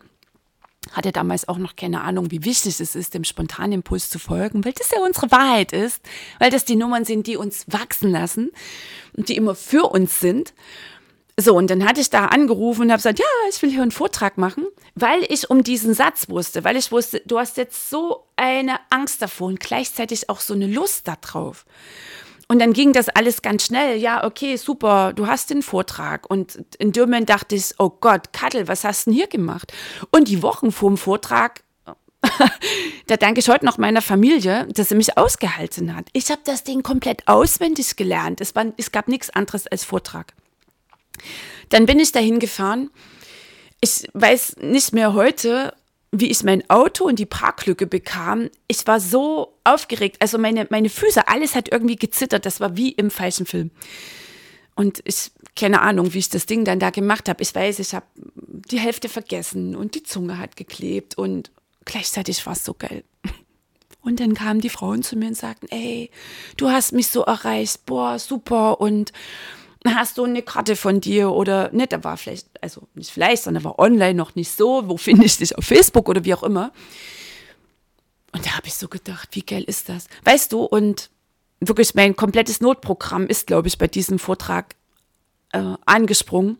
hatte 0.93 1.13
damals 1.13 1.47
auch 1.49 1.59
noch 1.59 1.77
keine 1.77 2.01
Ahnung, 2.01 2.31
wie 2.31 2.45
wichtig 2.45 2.81
es 2.81 2.95
ist, 2.97 3.15
dem 3.15 3.25
spontanen 3.25 3.73
Impuls 3.73 4.11
zu 4.11 4.19
folgen, 4.19 4.65
weil 4.65 4.73
das 4.73 4.91
ja 4.91 4.99
unsere 5.05 5.31
Wahrheit 5.31 5.73
ist, 5.73 6.03
weil 6.39 6.51
das 6.51 6.65
die 6.65 6.77
Nummern 6.77 7.05
sind, 7.05 7.27
die 7.27 7.37
uns 7.37 7.67
wachsen 7.69 8.11
lassen 8.11 8.51
und 9.17 9.29
die 9.29 9.37
immer 9.37 9.55
für 9.55 9.91
uns 9.91 10.21
sind. 10.21 10.55
So, 11.39 11.57
und 11.57 11.71
dann 11.71 11.87
hatte 11.87 12.01
ich 12.01 12.11
da 12.11 12.27
angerufen 12.27 12.83
und 12.83 12.91
habe 12.91 12.99
gesagt, 12.99 13.19
ja, 13.19 13.25
ich 13.49 13.61
will 13.63 13.71
hier 13.71 13.83
einen 13.83 13.91
Vortrag 13.91 14.39
machen, 14.39 14.67
weil 14.95 15.25
ich 15.29 15.49
um 15.51 15.63
diesen 15.65 15.95
Satz 15.95 16.29
wusste, 16.29 16.65
weil 16.65 16.77
ich 16.77 16.93
wusste, 16.93 17.23
du 17.25 17.39
hast 17.39 17.57
jetzt 17.57 17.91
so 17.91 18.27
eine 18.37 18.79
Angst 18.91 19.23
davor 19.23 19.49
und 19.49 19.61
gleichzeitig 19.61 20.29
auch 20.29 20.41
so 20.41 20.55
eine 20.55 20.67
Lust 20.67 21.09
darauf. 21.09 21.65
Und 22.51 22.59
dann 22.59 22.73
ging 22.73 22.93
das 22.93 23.09
alles 23.09 23.43
ganz 23.43 23.67
schnell. 23.67 23.97
Ja, 23.97 24.25
okay, 24.25 24.57
super, 24.57 25.13
du 25.13 25.29
hast 25.29 25.51
den 25.51 25.63
Vortrag. 25.63 26.29
Und 26.29 26.59
in 26.79 26.93
Moment 26.97 27.29
dachte 27.31 27.55
ich, 27.55 27.75
oh 27.79 27.91
Gott, 27.91 28.33
Kattel, 28.33 28.67
was 28.67 28.83
hast 28.83 29.07
du 29.07 29.11
denn 29.11 29.17
hier 29.17 29.29
gemacht? 29.29 29.73
Und 30.11 30.27
die 30.27 30.43
Wochen 30.43 30.73
vor 30.73 30.91
dem 30.91 30.97
Vortrag, 30.97 31.63
da 33.07 33.17
danke 33.17 33.39
ich 33.39 33.49
heute 33.49 33.65
noch 33.65 33.79
meiner 33.79 34.03
Familie, 34.03 34.67
dass 34.75 34.89
sie 34.89 34.97
mich 34.97 35.17
ausgehalten 35.17 35.95
hat. 35.95 36.07
Ich 36.13 36.29
habe 36.33 36.41
das 36.45 36.65
Ding 36.65 36.83
komplett 36.83 37.29
auswendig 37.29 37.95
gelernt. 37.95 38.41
Es, 38.41 38.57
war, 38.57 38.67
es 38.77 38.91
gab 38.91 39.07
nichts 39.07 39.31
anderes 39.31 39.69
als 39.69 39.85
Vortrag. 39.85 40.35
Dann 41.69 41.87
bin 41.87 41.99
ich 41.99 42.13
dahin 42.13 42.39
gefahren. 42.39 42.91
Ich 43.81 44.09
weiß 44.13 44.57
nicht 44.61 44.93
mehr 44.93 45.15
heute, 45.15 45.75
wie 46.13 46.31
ich 46.31 46.43
mein 46.43 46.69
Auto 46.69 47.09
in 47.09 47.17
die 47.17 47.27
Parklücke 47.27 47.87
bekam, 47.87 48.51
ich 48.67 48.87
war 48.87 49.01
so 49.01 49.57
aufgeregt. 49.63 50.17
Also 50.21 50.39
meine, 50.39 50.67
meine 50.71 50.89
Füße, 50.89 51.29
alles 51.29 51.55
hat 51.55 51.71
irgendwie 51.71 51.97
gezittert. 51.97 52.47
Das 52.47 52.61
war 52.61 52.77
wie 52.77 52.91
im 52.91 53.11
falschen 53.11 53.47
Film. 53.47 53.71
Und 54.75 55.01
ich, 55.05 55.31
keine 55.55 55.83
Ahnung, 55.83 56.13
wie 56.15 56.19
ich 56.19 56.31
das 56.31 56.47
Ding 56.47 56.65
dann 56.65 56.81
da 56.81 56.91
gemacht 56.91 57.29
habe. 57.29 57.43
Ich 57.43 57.55
weiß, 57.55 57.79
ich 57.79 57.95
habe 57.95 58.07
die 58.17 58.81
Hälfte 58.81 59.09
vergessen 59.09 59.77
und 59.77 59.95
die 59.95 60.03
Zunge 60.03 60.39
hat 60.39 60.57
geklebt 60.57 61.17
und 61.17 61.51
gleichzeitig 61.85 62.45
war 62.45 62.55
es 62.55 62.65
so 62.65 62.75
geil. 62.75 63.05
Und 64.03 64.19
dann 64.19 64.33
kamen 64.33 64.63
die 64.63 64.71
Frauen 64.71 65.03
zu 65.03 65.15
mir 65.15 65.27
und 65.27 65.37
sagten, 65.37 65.67
ey, 65.69 66.11
du 66.57 66.71
hast 66.71 66.93
mich 66.93 67.09
so 67.09 67.21
erreicht, 67.21 67.85
boah, 67.85 68.19
super. 68.19 68.81
Und 68.81 69.13
hast 69.87 70.19
du 70.19 70.25
eine 70.25 70.43
Karte 70.43 70.77
von 70.77 71.01
dir 71.01 71.31
oder 71.31 71.71
nicht, 71.73 71.93
da 71.93 72.05
war 72.05 72.17
vielleicht, 72.17 72.49
also 72.63 72.87
nicht 72.95 73.11
vielleicht, 73.11 73.45
sondern 73.45 73.65
war 73.65 73.79
online 73.79 74.15
noch 74.15 74.35
nicht 74.35 74.51
so, 74.51 74.89
wo 74.89 74.97
finde 74.97 75.25
ich 75.25 75.39
dich 75.39 75.57
auf 75.57 75.65
Facebook 75.65 76.09
oder 76.09 76.25
wie 76.25 76.35
auch 76.35 76.43
immer. 76.43 76.73
Und 78.33 78.47
da 78.47 78.57
habe 78.57 78.67
ich 78.67 78.75
so 78.75 78.89
gedacht, 78.89 79.31
wie 79.33 79.43
geil 79.43 79.65
ist 79.65 79.89
das? 79.89 80.07
Weißt 80.25 80.53
du, 80.53 80.63
und 80.63 81.11
wirklich 81.61 81.95
mein 81.95 82.15
komplettes 82.15 82.61
Notprogramm 82.61 83.27
ist, 83.27 83.47
glaube 83.47 83.69
ich, 83.69 83.79
bei 83.79 83.87
diesem 83.87 84.19
Vortrag 84.19 84.77
äh, 85.53 85.75
angesprungen. 85.87 86.59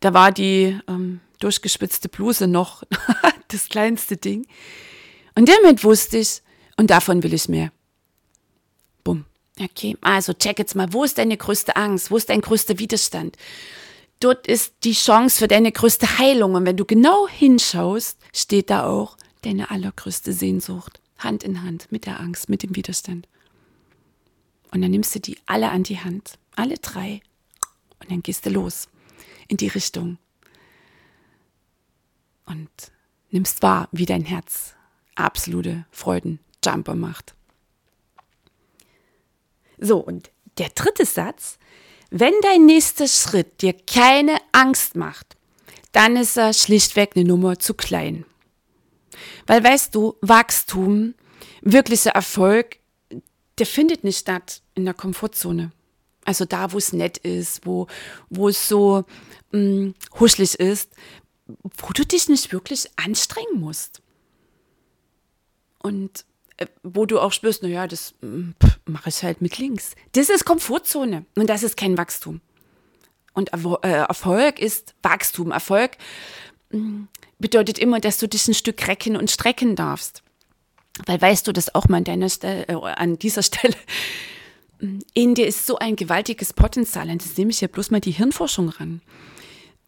Da 0.00 0.14
war 0.14 0.32
die 0.32 0.78
ähm, 0.88 1.20
durchgespitzte 1.40 2.08
Bluse 2.08 2.46
noch 2.46 2.82
das 3.48 3.68
kleinste 3.68 4.16
Ding. 4.16 4.46
Und 5.34 5.48
damit 5.48 5.84
wusste 5.84 6.18
ich, 6.18 6.42
und 6.76 6.90
davon 6.90 7.22
will 7.22 7.34
ich 7.34 7.48
mehr. 7.48 7.70
Okay, 9.62 9.96
also 10.00 10.32
check 10.32 10.58
jetzt 10.58 10.74
mal, 10.74 10.92
wo 10.92 11.04
ist 11.04 11.18
deine 11.18 11.36
größte 11.36 11.76
Angst? 11.76 12.10
Wo 12.10 12.16
ist 12.16 12.28
dein 12.28 12.40
größter 12.40 12.78
Widerstand? 12.78 13.36
Dort 14.18 14.46
ist 14.46 14.74
die 14.84 14.92
Chance 14.92 15.38
für 15.38 15.48
deine 15.48 15.70
größte 15.70 16.18
Heilung. 16.18 16.54
Und 16.54 16.64
wenn 16.64 16.76
du 16.76 16.84
genau 16.84 17.28
hinschaust, 17.28 18.18
steht 18.34 18.70
da 18.70 18.86
auch 18.86 19.16
deine 19.42 19.70
allergrößte 19.70 20.32
Sehnsucht. 20.32 21.00
Hand 21.18 21.44
in 21.44 21.62
Hand 21.62 21.92
mit 21.92 22.06
der 22.06 22.18
Angst, 22.18 22.48
mit 22.48 22.62
dem 22.62 22.74
Widerstand. 22.74 23.28
Und 24.72 24.82
dann 24.82 24.90
nimmst 24.90 25.14
du 25.14 25.20
die 25.20 25.38
alle 25.46 25.70
an 25.70 25.84
die 25.84 25.98
Hand, 25.98 26.38
alle 26.56 26.78
drei. 26.78 27.20
Und 28.00 28.10
dann 28.10 28.22
gehst 28.22 28.46
du 28.46 28.50
los 28.50 28.88
in 29.46 29.58
die 29.58 29.68
Richtung. 29.68 30.18
Und 32.46 32.70
nimmst 33.30 33.62
wahr, 33.62 33.88
wie 33.92 34.06
dein 34.06 34.24
Herz 34.24 34.74
absolute 35.14 35.84
Freuden-Jumper 35.92 36.94
macht. 36.94 37.34
So, 39.82 39.98
und 39.98 40.30
der 40.58 40.68
dritte 40.68 41.04
Satz, 41.04 41.58
wenn 42.10 42.34
dein 42.42 42.66
nächster 42.66 43.08
Schritt 43.08 43.62
dir 43.62 43.72
keine 43.72 44.38
Angst 44.52 44.94
macht, 44.94 45.36
dann 45.90 46.16
ist 46.16 46.36
er 46.36 46.52
schlichtweg 46.54 47.16
eine 47.16 47.24
Nummer 47.24 47.58
zu 47.58 47.74
klein. 47.74 48.24
Weil 49.46 49.64
weißt 49.64 49.94
du, 49.94 50.14
Wachstum, 50.20 51.14
wirklicher 51.62 52.12
Erfolg, 52.12 52.78
der 53.58 53.66
findet 53.66 54.04
nicht 54.04 54.18
statt 54.18 54.62
in 54.74 54.84
der 54.84 54.94
Komfortzone. 54.94 55.72
Also 56.24 56.44
da, 56.44 56.72
wo 56.72 56.78
es 56.78 56.92
nett 56.92 57.18
ist, 57.18 57.66
wo, 57.66 57.88
wo 58.30 58.48
es 58.48 58.68
so 58.68 59.04
mh, 59.50 59.58
mm, 59.58 59.94
huschelig 60.20 60.54
ist, 60.60 60.90
wo 61.46 61.92
du 61.92 62.06
dich 62.06 62.28
nicht 62.28 62.52
wirklich 62.52 62.88
anstrengen 62.96 63.58
musst. 63.58 64.00
Und 65.82 66.24
wo 66.82 67.06
du 67.06 67.18
auch 67.18 67.32
spürst, 67.32 67.62
naja, 67.62 67.86
das 67.86 68.14
mm, 68.20 68.50
mache 68.86 69.08
ich 69.08 69.22
halt 69.22 69.40
mit 69.40 69.58
links. 69.58 69.94
Das 70.12 70.28
ist 70.28 70.44
Komfortzone 70.44 71.24
und 71.36 71.48
das 71.48 71.62
ist 71.62 71.76
kein 71.76 71.96
Wachstum. 71.98 72.40
Und 73.32 73.50
äh, 73.52 73.88
Erfolg 73.88 74.58
ist 74.58 74.94
Wachstum. 75.02 75.50
Erfolg 75.50 75.92
mm, 76.70 77.04
bedeutet 77.38 77.78
immer, 77.78 78.00
dass 78.00 78.18
du 78.18 78.28
dich 78.28 78.46
ein 78.48 78.54
Stück 78.54 78.86
recken 78.88 79.16
und 79.16 79.30
strecken 79.30 79.76
darfst. 79.76 80.22
Weil 81.06 81.20
weißt 81.20 81.46
du 81.46 81.52
das 81.52 81.74
auch 81.74 81.88
mal 81.88 82.02
an, 82.06 82.28
Stelle, 82.28 82.68
äh, 82.68 82.74
an 82.74 83.18
dieser 83.18 83.42
Stelle, 83.42 83.74
mm, 84.80 84.98
in 85.14 85.34
dir 85.34 85.46
ist 85.46 85.66
so 85.66 85.78
ein 85.78 85.96
gewaltiges 85.96 86.52
Potenzial. 86.52 87.08
Und 87.08 87.24
das 87.24 87.36
nehme 87.36 87.50
ich 87.50 87.60
hier 87.60 87.68
bloß 87.68 87.90
mal 87.90 88.00
die 88.00 88.12
Hirnforschung 88.12 88.68
ran. 88.68 89.00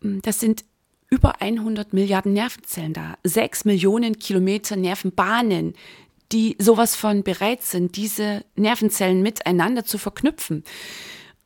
Das 0.01 0.41
sind 0.41 0.65
über 1.11 1.41
100 1.41 1.93
Milliarden 1.93 2.33
Nervenzellen 2.33 2.93
da, 2.93 3.17
6 3.23 3.65
Millionen 3.65 4.19
Kilometer 4.19 4.77
Nervenbahnen, 4.77 5.75
die 6.33 6.57
sowas 6.59 6.97
von 6.97 7.23
bereit 7.23 7.63
sind, 7.63 7.97
diese 7.97 8.45
Nervenzellen 8.57 9.23
miteinander 9.23 9.85
zu 9.85 9.99
verknüpfen. 9.99 10.65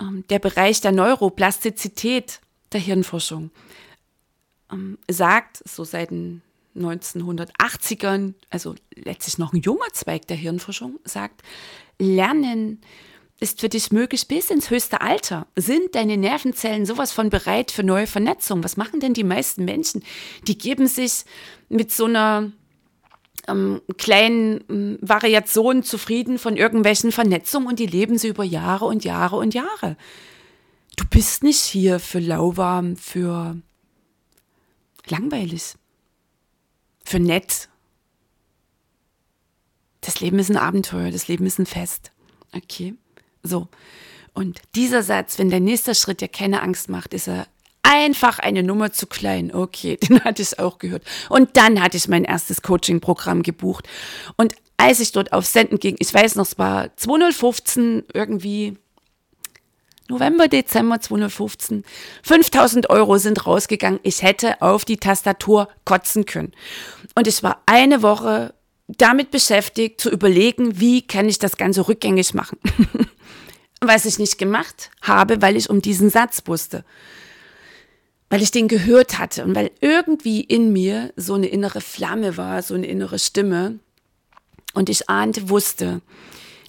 Ähm, 0.01 0.25
der 0.31 0.39
Bereich 0.39 0.81
der 0.81 0.93
Neuroplastizität 0.93 2.41
der 2.73 2.81
Hirnforschung 2.81 3.51
ähm, 4.73 4.99
sagt, 5.09 5.63
so 5.69 5.85
seit 5.85 6.11
den 6.11 6.43
1980ern, 6.77 8.35
also 8.51 8.75
letztlich 8.95 9.39
noch 9.39 9.53
ein 9.53 9.61
junger 9.61 9.93
Zweig 9.93 10.27
der 10.29 10.37
Hirnforschung, 10.37 11.01
sagt, 11.05 11.43
Lernen 11.99 12.81
ist 13.41 13.61
für 13.61 13.69
dich 13.69 13.93
möglich 13.93 14.27
bis 14.27 14.51
ins 14.51 14.71
höchste 14.71 15.01
Alter. 15.01 15.47
Sind 15.55 15.95
deine 15.95 16.17
Nervenzellen 16.17 16.87
sowas 16.87 17.13
von 17.13 17.31
bereit 17.31 17.71
für 17.71 17.85
neue 17.85 18.07
Vernetzung? 18.07 18.65
Was 18.65 18.77
machen 18.77 19.01
denn 19.01 19.15
die 19.15 19.25
meisten 19.25 19.65
Menschen? 19.65 20.03
Die 20.47 20.59
geben 20.59 20.89
sich 20.89 21.25
mit 21.69 21.93
so 21.93 22.07
einer 22.07 22.53
ähm, 23.49 23.81
kleinen 23.97 24.65
ähm, 24.69 24.99
Variationen 25.01 25.83
zufrieden 25.83 26.39
von 26.39 26.57
irgendwelchen 26.57 27.13
Vernetzungen 27.13 27.69
und 27.69 27.79
die 27.79 27.87
leben 27.87 28.19
sie 28.19 28.29
über 28.29 28.45
Jahre 28.45 28.85
und 28.85 29.05
Jahre 29.05 29.37
und 29.37 29.55
Jahre. 29.55 29.97
Du 30.97 31.05
bist 31.07 31.43
nicht 31.43 31.61
hier 31.61 32.01
für 32.01 32.19
lauwarm, 32.19 32.97
für 32.97 33.57
langweilig, 35.07 35.75
für 37.05 37.21
nett. 37.21 37.69
Das 40.01 40.21
Leben 40.21 40.39
ist 40.39 40.51
ein 40.51 40.57
Abenteuer, 40.57 41.11
das 41.11 41.29
Leben 41.29 41.47
ist 41.47 41.59
ein 41.59 41.67
Fest. 41.67 42.13
Okay, 42.53 42.95
so. 43.43 43.69
Und 44.35 44.61
dieser 44.75 45.03
Satz, 45.03 45.39
wenn 45.39 45.51
der 45.51 45.61
nächste 45.61 45.95
Schritt 45.95 46.21
dir 46.21 46.29
keine 46.29 46.63
Angst 46.63 46.89
macht, 46.89 47.15
ist 47.15 47.29
er 47.29 47.47
einfach 47.89 48.39
eine 48.39 48.63
Nummer 48.63 48.93
zu 48.93 49.07
klein. 49.07 49.53
Okay, 49.53 49.97
den 50.03 50.23
hatte 50.23 50.43
ich 50.43 50.59
auch 50.59 50.79
gehört. 50.79 51.03
Und 51.29 51.57
dann 51.57 51.83
hatte 51.83 51.97
ich 51.97 52.07
mein 52.07 52.25
erstes 52.25 52.63
Coaching-Programm 52.63 53.43
gebucht. 53.43 53.89
Und 54.37 54.55
als 54.77 55.01
ich 55.01 55.11
dort 55.11 55.33
auf 55.33 55.47
Senden 55.47 55.79
ging, 55.79 55.97
ich 55.99 56.13
weiß 56.13 56.37
noch, 56.37 56.45
es 56.45 56.59
war 56.59 56.95
2015 56.97 58.05
irgendwie, 58.13 58.77
November, 60.09 60.49
Dezember 60.49 61.01
2015, 61.01 61.85
5000 62.23 62.91
Euro 62.91 63.19
sind 63.19 63.47
rausgegangen. 63.47 64.01
Ich 64.03 64.23
hätte 64.23 64.63
auf 64.63 64.85
die 64.85 64.99
Tastatur 64.99 65.69
kotzen 65.85 66.27
können. 66.27 66.53
Und 67.15 67.27
ich 67.27 67.43
war 67.43 67.63
eine 67.67 68.03
Woche 68.03 68.55
damit 68.87 69.31
beschäftigt, 69.31 70.01
zu 70.01 70.11
überlegen, 70.11 70.81
wie 70.81 71.07
kann 71.07 71.29
ich 71.29 71.39
das 71.39 71.57
Ganze 71.59 71.89
rückgängig 71.89 72.33
machen. 72.33 72.59
Was 73.81 74.07
ich 74.07 74.19
nicht 74.19 74.39
gemacht 74.39 74.91
habe, 75.03 75.43
weil 75.43 75.57
ich 75.57 75.69
um 75.69 75.83
diesen 75.83 76.11
Satz 76.11 76.43
wusste 76.47 76.85
weil 78.31 78.43
ich 78.43 78.51
den 78.51 78.69
gehört 78.69 79.19
hatte 79.19 79.45
und 79.45 79.55
weil 79.55 79.71
irgendwie 79.81 80.41
in 80.41 80.73
mir 80.73 81.13
so 81.17 81.35
eine 81.35 81.47
innere 81.47 81.81
Flamme 81.81 82.37
war, 82.37 82.63
so 82.63 82.75
eine 82.75 82.87
innere 82.87 83.19
Stimme 83.19 83.79
und 84.75 84.91
ich 84.91 85.09
ahnte, 85.09 85.49
wusste, 85.49 86.03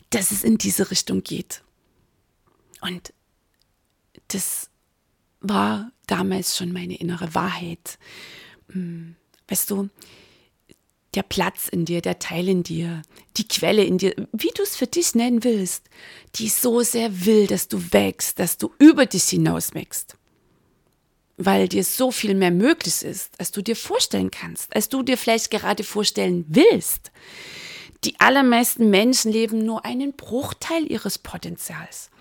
dass 0.09 0.31
es 0.31 0.43
in 0.43 0.57
diese 0.57 0.89
Richtung 0.89 1.23
geht. 1.23 1.61
Und 2.81 3.13
das 4.29 4.69
war 5.41 5.91
damals 6.07 6.57
schon 6.57 6.71
meine 6.71 6.95
innere 6.95 7.35
Wahrheit. 7.35 7.99
Hm, 8.71 9.15
weißt 9.47 9.69
du, 9.69 9.89
der 11.15 11.23
Platz 11.23 11.67
in 11.67 11.85
dir, 11.85 12.01
der 12.01 12.19
Teil 12.19 12.47
in 12.47 12.63
dir, 12.63 13.01
die 13.35 13.47
Quelle 13.47 13.83
in 13.83 13.97
dir, 13.97 14.15
wie 14.31 14.51
du 14.55 14.63
es 14.63 14.75
für 14.77 14.87
dich 14.87 15.15
nennen 15.15 15.43
willst, 15.43 15.89
die 16.35 16.49
so 16.49 16.81
sehr 16.81 17.25
will, 17.25 17.47
dass 17.47 17.67
du 17.67 17.91
wächst, 17.91 18.39
dass 18.39 18.57
du 18.57 18.71
über 18.77 19.05
dich 19.05 19.23
hinaus 19.25 19.73
wächst 19.73 20.18
weil 21.39 21.69
dir 21.69 21.83
so 21.83 22.11
viel 22.11 22.35
mehr 22.35 22.51
möglich 22.51 23.01
ist, 23.03 23.39
als 23.39 23.51
du 23.51 23.61
dir 23.61 23.75
vorstellen 23.75 24.29
kannst, 24.29 24.75
als 24.75 24.89
du 24.89 25.01
dir 25.03 25.17
vielleicht 25.17 25.49
gerade 25.49 25.83
vorstellen 25.83 26.45
willst. 26.49 27.11
Die 28.03 28.19
allermeisten 28.19 28.89
Menschen 28.89 29.31
leben 29.31 29.65
nur 29.65 29.85
einen 29.85 30.13
Bruchteil 30.13 30.89
ihres 30.89 31.17
Potenzials. 31.17 32.11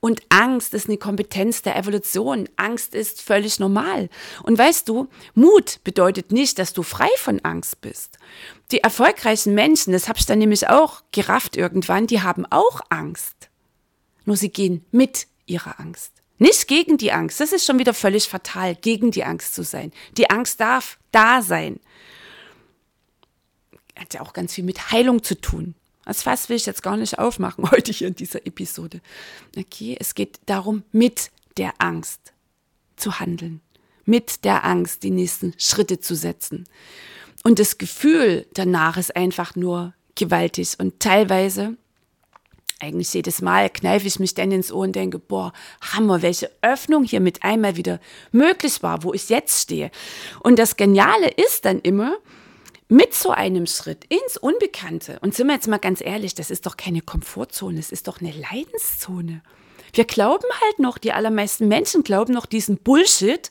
Und 0.00 0.22
Angst 0.30 0.74
ist 0.74 0.88
eine 0.88 0.96
Kompetenz 0.96 1.62
der 1.62 1.76
Evolution. 1.76 2.48
Angst 2.56 2.94
ist 2.94 3.20
völlig 3.20 3.58
normal. 3.58 4.08
Und 4.42 4.58
weißt 4.58 4.88
du, 4.88 5.08
Mut 5.34 5.80
bedeutet 5.84 6.32
nicht, 6.32 6.58
dass 6.58 6.72
du 6.72 6.82
frei 6.82 7.08
von 7.18 7.40
Angst 7.40 7.80
bist. 7.80 8.18
Die 8.70 8.78
erfolgreichen 8.78 9.54
Menschen, 9.54 9.92
das 9.92 10.08
habe 10.08 10.18
ich 10.18 10.26
dann 10.26 10.38
nämlich 10.38 10.68
auch 10.68 11.02
gerafft 11.12 11.56
irgendwann, 11.56 12.06
die 12.06 12.22
haben 12.22 12.46
auch 12.46 12.80
Angst. 12.88 13.50
Nur 14.24 14.36
sie 14.36 14.50
gehen 14.50 14.84
mit 14.92 15.26
ihrer 15.46 15.80
Angst. 15.80 16.11
Nicht 16.42 16.66
gegen 16.66 16.98
die 16.98 17.12
Angst. 17.12 17.38
Das 17.38 17.52
ist 17.52 17.64
schon 17.64 17.78
wieder 17.78 17.94
völlig 17.94 18.28
fatal, 18.28 18.74
gegen 18.74 19.12
die 19.12 19.22
Angst 19.22 19.54
zu 19.54 19.62
sein. 19.62 19.92
Die 20.16 20.28
Angst 20.28 20.58
darf 20.60 20.98
da 21.12 21.40
sein. 21.40 21.78
Hat 23.96 24.12
ja 24.14 24.22
auch 24.22 24.32
ganz 24.32 24.52
viel 24.52 24.64
mit 24.64 24.90
Heilung 24.90 25.22
zu 25.22 25.40
tun. 25.40 25.76
Das 26.04 26.24
Fass 26.24 26.48
will 26.48 26.56
ich 26.56 26.66
jetzt 26.66 26.82
gar 26.82 26.96
nicht 26.96 27.20
aufmachen 27.20 27.70
heute 27.70 27.92
hier 27.92 28.08
in 28.08 28.16
dieser 28.16 28.44
Episode. 28.44 29.00
Okay, 29.56 29.96
es 30.00 30.16
geht 30.16 30.40
darum, 30.46 30.82
mit 30.90 31.30
der 31.58 31.74
Angst 31.78 32.32
zu 32.96 33.20
handeln. 33.20 33.60
Mit 34.04 34.44
der 34.44 34.64
Angst 34.64 35.04
die 35.04 35.12
nächsten 35.12 35.54
Schritte 35.58 36.00
zu 36.00 36.16
setzen. 36.16 36.64
Und 37.44 37.60
das 37.60 37.78
Gefühl 37.78 38.46
danach 38.52 38.96
ist 38.96 39.14
einfach 39.14 39.54
nur 39.54 39.94
gewaltig. 40.16 40.74
Und 40.80 40.98
teilweise 40.98 41.76
eigentlich 42.82 43.14
jedes 43.14 43.40
Mal 43.40 43.70
kneife 43.70 44.06
ich 44.06 44.18
mich 44.18 44.34
dann 44.34 44.50
ins 44.50 44.72
Ohr 44.72 44.82
und 44.82 44.96
denke, 44.96 45.18
boah, 45.18 45.52
Hammer, 45.80 46.22
welche 46.22 46.50
Öffnung 46.60 47.04
hier 47.04 47.20
mit 47.20 47.42
einmal 47.42 47.76
wieder 47.76 48.00
möglich 48.32 48.82
war, 48.82 49.02
wo 49.04 49.14
ich 49.14 49.28
jetzt 49.28 49.62
stehe. 49.62 49.90
Und 50.40 50.58
das 50.58 50.76
Geniale 50.76 51.28
ist 51.28 51.64
dann 51.64 51.80
immer, 51.80 52.16
mit 52.88 53.14
so 53.14 53.30
einem 53.30 53.66
Schritt 53.66 54.04
ins 54.10 54.36
Unbekannte, 54.36 55.18
und 55.22 55.34
sind 55.34 55.46
wir 55.46 55.54
jetzt 55.54 55.66
mal 55.66 55.78
ganz 55.78 56.02
ehrlich, 56.02 56.34
das 56.34 56.50
ist 56.50 56.66
doch 56.66 56.76
keine 56.76 57.00
Komfortzone, 57.00 57.78
es 57.78 57.90
ist 57.90 58.06
doch 58.06 58.20
eine 58.20 58.32
Leidenszone. 58.32 59.40
Wir 59.94 60.04
glauben 60.04 60.44
halt 60.62 60.78
noch, 60.78 60.98
die 60.98 61.12
allermeisten 61.12 61.68
Menschen 61.68 62.02
glauben 62.02 62.32
noch 62.32 62.46
diesen 62.46 62.78
Bullshit, 62.78 63.50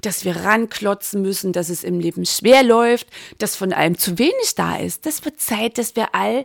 dass 0.00 0.24
wir 0.24 0.36
ranklotzen 0.36 1.22
müssen, 1.22 1.52
dass 1.52 1.68
es 1.68 1.84
im 1.84 2.00
Leben 2.00 2.24
schwer 2.24 2.62
läuft, 2.62 3.06
dass 3.38 3.56
von 3.56 3.72
allem 3.72 3.98
zu 3.98 4.18
wenig 4.18 4.54
da 4.54 4.76
ist. 4.76 5.06
Das 5.06 5.24
wird 5.24 5.40
Zeit, 5.40 5.78
dass 5.78 5.94
wir 5.96 6.14
all 6.14 6.44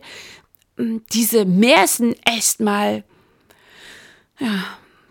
diese 1.12 1.44
Märchen 1.44 2.14
echt 2.24 2.60
mal 2.60 3.04
ja, 4.38 4.64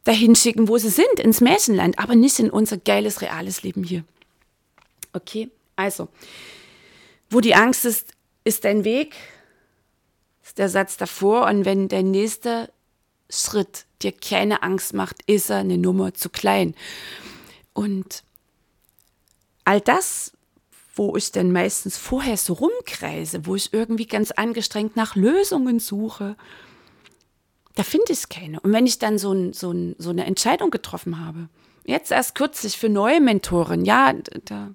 dahin 0.03 0.35
schicken, 0.35 0.67
wo 0.67 0.77
sie 0.77 0.89
sind, 0.89 1.19
ins 1.19 1.41
Märchenland, 1.41 1.99
aber 1.99 2.15
nicht 2.15 2.39
in 2.39 2.49
unser 2.49 2.77
geiles, 2.77 3.21
reales 3.21 3.63
Leben 3.63 3.83
hier. 3.83 4.03
Okay, 5.13 5.49
also, 5.75 6.09
wo 7.29 7.41
die 7.41 7.55
Angst 7.55 7.85
ist, 7.85 8.13
ist 8.43 8.65
dein 8.65 8.83
Weg, 8.83 9.15
ist 10.43 10.57
der 10.57 10.69
Satz 10.69 10.97
davor. 10.97 11.45
Und 11.45 11.65
wenn 11.65 11.87
der 11.87 12.03
nächste 12.03 12.71
Schritt 13.29 13.85
dir 14.01 14.11
keine 14.11 14.63
Angst 14.63 14.93
macht, 14.93 15.17
ist 15.27 15.49
er 15.49 15.57
eine 15.57 15.77
Nummer 15.77 16.13
zu 16.13 16.29
klein. 16.29 16.75
Und 17.73 18.23
all 19.65 19.81
das, 19.81 20.31
wo 20.99 21.15
ich 21.15 21.31
dann 21.31 21.53
meistens 21.53 21.97
vorher 21.97 22.35
so 22.35 22.51
rumkreise, 22.51 23.45
wo 23.45 23.55
ich 23.55 23.73
irgendwie 23.73 24.05
ganz 24.05 24.31
angestrengt 24.31 24.97
nach 24.97 25.15
Lösungen 25.15 25.79
suche, 25.79 26.35
da 27.75 27.83
finde 27.83 28.11
ich 28.11 28.27
keine. 28.27 28.59
Und 28.59 28.73
wenn 28.73 28.85
ich 28.85 28.99
dann 28.99 29.17
so, 29.17 29.31
ein, 29.31 29.53
so, 29.53 29.71
ein, 29.71 29.95
so 29.97 30.09
eine 30.09 30.25
Entscheidung 30.25 30.71
getroffen 30.71 31.25
habe, 31.25 31.47
jetzt 31.85 32.11
erst 32.11 32.35
kürzlich 32.35 32.77
für 32.77 32.89
neue 32.89 33.21
Mentoren, 33.21 33.85
ja, 33.85 34.13
da 34.43 34.71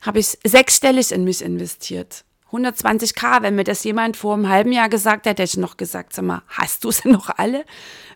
habe 0.00 0.20
ich 0.20 0.38
sechsstellig 0.42 1.12
in 1.12 1.24
mich 1.24 1.42
investiert. 1.42 2.24
120k, 2.52 3.42
wenn 3.42 3.54
mir 3.54 3.64
das 3.64 3.82
jemand 3.84 4.16
vor 4.16 4.34
einem 4.34 4.48
halben 4.48 4.72
Jahr 4.72 4.88
gesagt 4.88 5.26
hätte, 5.26 5.42
hätte 5.42 5.54
ich 5.54 5.56
noch 5.56 5.76
gesagt, 5.76 6.12
sag 6.12 6.24
mal, 6.24 6.42
hast 6.48 6.84
du 6.84 6.90
sie 6.90 7.08
noch 7.08 7.30
alle? 7.30 7.64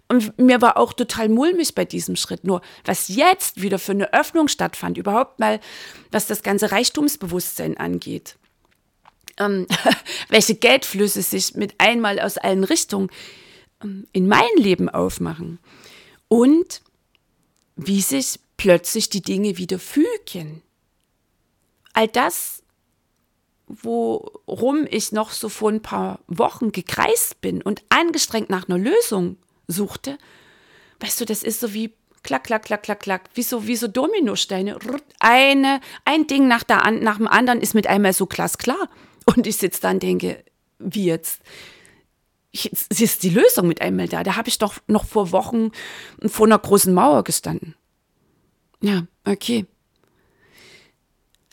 Und 0.09 0.39
mir 0.39 0.63
war 0.63 0.77
auch 0.77 0.93
total 0.93 1.29
mulmig 1.29 1.75
bei 1.75 1.85
diesem 1.85 2.17
Schritt. 2.17 2.45
Nur 2.45 2.61
was 2.85 3.09
jetzt 3.09 3.63
wieder 3.63 3.79
für 3.79 3.93
eine 3.93 4.13
Öffnung 4.13 4.49
stattfand, 4.49 4.99
überhaupt 4.99 5.41
mal, 5.41 5.61
was 6.13 6.27
das 6.27 6.43
ganze 6.43 6.71
Reichtumsbewusstsein 6.71 7.77
angeht. 7.77 8.37
Ähm, 9.39 9.67
welche 10.29 10.55
Geldflüsse 10.55 11.23
sich 11.23 11.55
mit 11.55 11.75
einmal 11.79 12.21
aus 12.21 12.39
allen 12.39 12.65
Richtungen 12.65 13.11
ähm, 13.83 14.07
in 14.13 14.29
mein 14.29 14.45
Leben 14.57 14.89
aufmachen. 14.89 15.59
Und 16.29 16.83
wie 17.77 18.01
sich 18.01 18.39
plötzlich 18.57 19.11
die 19.11 19.23
Dinge 19.23 19.59
wieder 19.59 19.79
fügen. 19.79 20.63
All 21.93 22.09
das, 22.09 22.63
worum 23.67 24.87
ich 24.89 25.13
noch 25.13 25.31
so 25.31 25.49
vor 25.49 25.71
ein 25.71 25.83
paar 25.83 26.21
Wochen 26.29 26.73
gekreist 26.73 27.41
bin 27.41 27.63
und 27.63 27.83
angestrengt 27.89 28.51
nach 28.51 28.69
einer 28.69 28.79
Lösung 28.79 29.37
suchte, 29.67 30.19
weißt 31.01 31.21
du, 31.21 31.25
das 31.25 31.43
ist 31.43 31.61
so 31.61 31.75
wie 31.75 31.93
klack, 32.23 32.45
klack, 32.45 32.65
klack, 32.65 32.83
klack, 32.83 33.01
klack, 33.01 33.31
wie 33.35 33.43
so, 33.43 33.67
wie 33.67 33.77
so 33.77 33.89
Dominosteine. 33.89 34.79
Eine, 35.21 35.81
ein 36.05 36.27
Ding 36.27 36.49
nach, 36.49 36.63
der, 36.63 36.91
nach 36.91 37.17
dem 37.17 37.29
anderen 37.29 37.61
ist 37.61 37.75
mit 37.75 37.87
einmal 37.87 38.13
so 38.13 38.27
glasklar. 38.27 38.89
Und 39.25 39.47
ich 39.47 39.57
sitze 39.57 39.83
da 39.83 39.91
und 39.91 40.03
denke, 40.03 40.45
wie 40.79 41.05
jetzt? 41.05 41.41
Jetzt 42.53 43.01
ist 43.01 43.23
die 43.23 43.31
Lösung 43.31 43.69
mit 43.69 43.81
einmal 43.81 44.09
da. 44.09 44.23
Da 44.23 44.37
habe 44.37 44.49
ich 44.49 44.59
doch 44.59 44.75
noch 44.87 45.05
vor 45.05 45.33
Wochen 45.33 45.73
vor 46.27 46.47
einer 46.47 46.59
großen 46.59 46.95
Mauer 46.95 47.23
gestanden. 47.23 47.75
Ja, 48.81 49.07
okay. 49.25 49.67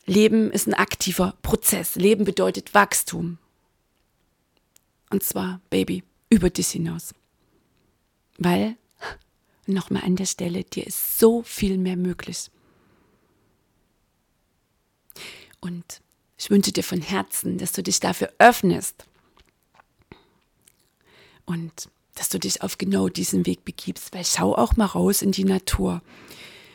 Leben 0.05 0.51
ist 0.51 0.67
ein 0.67 0.73
aktiver 0.73 1.35
Prozess. 1.41 1.95
Leben 1.95 2.25
bedeutet 2.25 2.73
Wachstum. 2.73 3.37
Und 5.09 5.23
zwar, 5.23 5.61
Baby, 5.69 6.03
über 6.29 6.49
dich 6.49 6.69
hinaus. 6.69 7.13
Weil, 8.37 8.75
nochmal 9.65 10.03
an 10.03 10.15
der 10.15 10.25
Stelle, 10.25 10.63
dir 10.63 10.85
ist 10.85 11.19
so 11.19 11.43
viel 11.43 11.77
mehr 11.77 11.95
möglich. 11.95 12.49
Und 15.61 16.01
ich 16.37 16.49
wünsche 16.49 16.73
dir 16.73 16.83
von 16.83 17.01
Herzen, 17.01 17.57
dass 17.57 17.71
du 17.71 17.81
dich 17.81 18.01
dafür 18.01 18.33
öffnest 18.37 19.05
und 21.45 21.89
dass 22.15 22.29
du 22.29 22.39
dich 22.39 22.61
auf 22.61 22.77
genau 22.77 23.07
diesen 23.07 23.45
Weg 23.45 23.63
begibst, 23.63 24.13
weil 24.13 24.25
schau 24.25 24.53
auch 24.53 24.75
mal 24.75 24.85
raus 24.85 25.21
in 25.21 25.31
die 25.31 25.45
Natur. 25.45 26.01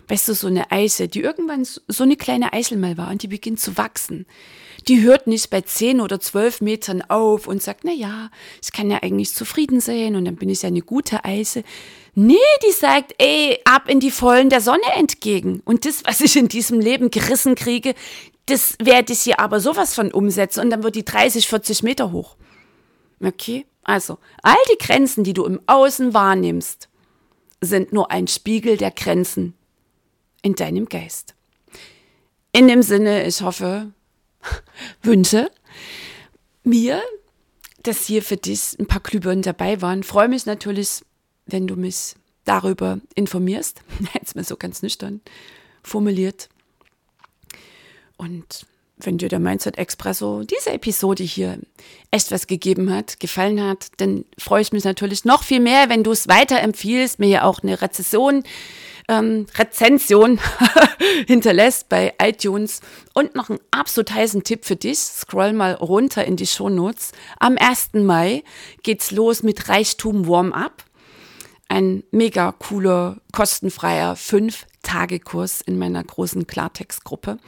Weißt 0.08 0.28
du, 0.28 0.34
so 0.34 0.46
eine 0.46 0.70
Eiche, 0.70 1.06
die 1.06 1.20
irgendwann 1.20 1.64
so 1.64 2.02
eine 2.02 2.16
kleine 2.16 2.54
Eichel 2.54 2.78
mal 2.78 2.96
war 2.96 3.10
und 3.10 3.22
die 3.22 3.28
beginnt 3.28 3.60
zu 3.60 3.76
wachsen. 3.76 4.26
Die 4.88 5.02
hört 5.02 5.26
nicht 5.26 5.50
bei 5.50 5.60
zehn 5.60 6.00
oder 6.00 6.18
zwölf 6.18 6.62
Metern 6.62 7.02
auf 7.02 7.46
und 7.46 7.62
sagt, 7.62 7.80
na 7.84 7.92
ja, 7.92 8.30
ich 8.62 8.72
kann 8.72 8.90
ja 8.90 9.02
eigentlich 9.02 9.34
zufrieden 9.34 9.80
sein 9.80 10.16
und 10.16 10.24
dann 10.24 10.36
bin 10.36 10.48
ich 10.48 10.62
ja 10.62 10.68
eine 10.68 10.80
gute 10.80 11.24
Eiche. 11.26 11.62
Nee, 12.14 12.36
die 12.66 12.72
sagt, 12.72 13.14
ey, 13.18 13.58
ab 13.64 13.88
in 13.88 14.00
die 14.00 14.10
Vollen 14.10 14.48
der 14.48 14.62
Sonne 14.62 14.94
entgegen. 14.96 15.60
Und 15.66 15.84
das, 15.84 16.02
was 16.04 16.22
ich 16.22 16.36
in 16.36 16.48
diesem 16.48 16.80
Leben 16.80 17.10
gerissen 17.10 17.54
kriege, 17.54 17.94
das 18.46 18.76
werde 18.82 19.12
ich 19.12 19.20
hier 19.20 19.40
aber 19.40 19.60
sowas 19.60 19.94
von 19.94 20.10
umsetzen 20.10 20.60
und 20.60 20.70
dann 20.70 20.82
wird 20.82 20.96
die 20.96 21.04
30, 21.04 21.48
40 21.48 21.82
Meter 21.82 22.12
hoch. 22.12 22.36
Okay? 23.22 23.66
Also, 23.82 24.18
all 24.42 24.56
die 24.72 24.78
Grenzen, 24.82 25.22
die 25.22 25.34
du 25.34 25.44
im 25.44 25.60
Außen 25.66 26.14
wahrnimmst, 26.14 26.88
sind 27.60 27.92
nur 27.92 28.10
ein 28.10 28.26
Spiegel 28.26 28.78
der 28.78 28.90
Grenzen 28.90 29.57
in 30.42 30.54
deinem 30.54 30.88
Geist. 30.88 31.34
In 32.52 32.68
dem 32.68 32.82
Sinne, 32.82 33.26
ich 33.26 33.42
hoffe, 33.42 33.92
wünsche 35.02 35.50
mir, 36.64 37.02
dass 37.82 38.04
hier 38.04 38.22
für 38.22 38.36
dich 38.36 38.78
ein 38.78 38.86
paar 38.86 39.00
Glühbirnen 39.00 39.42
dabei 39.42 39.80
waren. 39.80 40.02
Freue 40.02 40.28
mich 40.28 40.46
natürlich, 40.46 41.04
wenn 41.46 41.66
du 41.66 41.76
mich 41.76 42.14
darüber 42.44 43.00
informierst. 43.14 43.82
Jetzt 44.14 44.34
mal 44.36 44.44
so 44.44 44.56
ganz 44.56 44.82
nüchtern 44.82 45.20
formuliert. 45.82 46.48
Und 48.16 48.66
wenn 49.00 49.18
dir 49.18 49.28
der 49.28 49.38
Mindset 49.38 49.78
Expresso 49.78 50.42
diese 50.42 50.72
Episode 50.72 51.22
hier 51.22 51.58
echt 52.10 52.30
was 52.30 52.46
gegeben 52.46 52.92
hat, 52.92 53.20
gefallen 53.20 53.62
hat, 53.62 53.88
dann 53.98 54.24
freue 54.38 54.62
ich 54.62 54.72
mich 54.72 54.84
natürlich 54.84 55.24
noch 55.24 55.42
viel 55.42 55.60
mehr, 55.60 55.88
wenn 55.88 56.04
du 56.04 56.12
es 56.12 56.28
weiterempfiehlst, 56.28 57.18
mir 57.18 57.28
ja 57.28 57.44
auch 57.44 57.62
eine 57.62 57.80
Rezession, 57.80 58.42
ähm, 59.08 59.46
Rezension 59.56 60.38
hinterlässt 61.26 61.88
bei 61.88 62.14
iTunes. 62.22 62.80
Und 63.14 63.34
noch 63.34 63.48
einen 63.48 63.60
absolut 63.70 64.12
heißen 64.12 64.44
Tipp 64.44 64.64
für 64.64 64.76
dich. 64.76 64.98
Scroll 64.98 65.52
mal 65.52 65.72
runter 65.74 66.24
in 66.24 66.36
die 66.36 66.46
Shownotes. 66.46 67.12
Am 67.38 67.56
1. 67.58 67.94
Mai 67.94 68.44
geht's 68.82 69.10
los 69.10 69.42
mit 69.42 69.68
Reichtum 69.68 70.28
Warm-Up. 70.28 70.84
Ein 71.68 72.02
mega 72.10 72.52
cooler, 72.52 73.18
kostenfreier 73.32 74.14
5-Tage-Kurs 74.14 75.60
in 75.60 75.78
meiner 75.78 76.02
großen 76.02 76.46
Klartext-Gruppe 76.46 77.38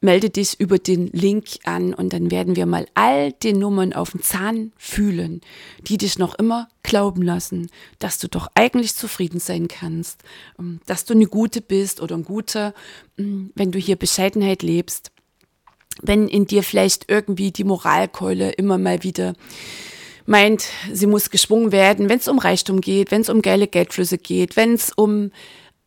melde 0.00 0.30
dich 0.30 0.60
über 0.60 0.78
den 0.78 1.08
Link 1.08 1.46
an 1.64 1.94
und 1.94 2.12
dann 2.12 2.30
werden 2.30 2.56
wir 2.56 2.66
mal 2.66 2.86
all 2.94 3.32
die 3.32 3.52
Nummern 3.52 3.92
auf 3.92 4.10
den 4.12 4.22
Zahn 4.22 4.72
fühlen, 4.76 5.40
die 5.80 5.96
dich 5.96 6.18
noch 6.18 6.34
immer 6.34 6.68
glauben 6.82 7.22
lassen, 7.22 7.70
dass 7.98 8.18
du 8.18 8.28
doch 8.28 8.48
eigentlich 8.54 8.94
zufrieden 8.94 9.40
sein 9.40 9.68
kannst, 9.68 10.22
ähm, 10.58 10.80
dass 10.86 11.04
du 11.04 11.14
eine 11.14 11.26
gute 11.26 11.60
bist 11.60 12.00
oder 12.00 12.16
ein 12.16 12.24
guter, 12.24 12.74
mm, 13.16 13.46
wenn 13.54 13.72
du 13.72 13.78
hier 13.78 13.96
Bescheidenheit 13.96 14.62
lebst, 14.62 15.10
wenn 16.02 16.28
in 16.28 16.46
dir 16.46 16.62
vielleicht 16.62 17.06
irgendwie 17.08 17.50
die 17.50 17.64
Moralkeule 17.64 18.50
immer 18.52 18.78
mal 18.78 19.02
wieder 19.02 19.32
meint, 20.26 20.64
sie 20.92 21.06
muss 21.06 21.30
geschwungen 21.30 21.72
werden, 21.72 22.08
wenn 22.08 22.18
es 22.18 22.28
um 22.28 22.38
Reichtum 22.38 22.80
geht, 22.80 23.10
wenn 23.10 23.22
es 23.22 23.28
um 23.28 23.42
geile 23.42 23.66
Geldflüsse 23.66 24.18
geht, 24.18 24.56
wenn 24.56 24.74
es 24.74 24.92
um 24.92 25.30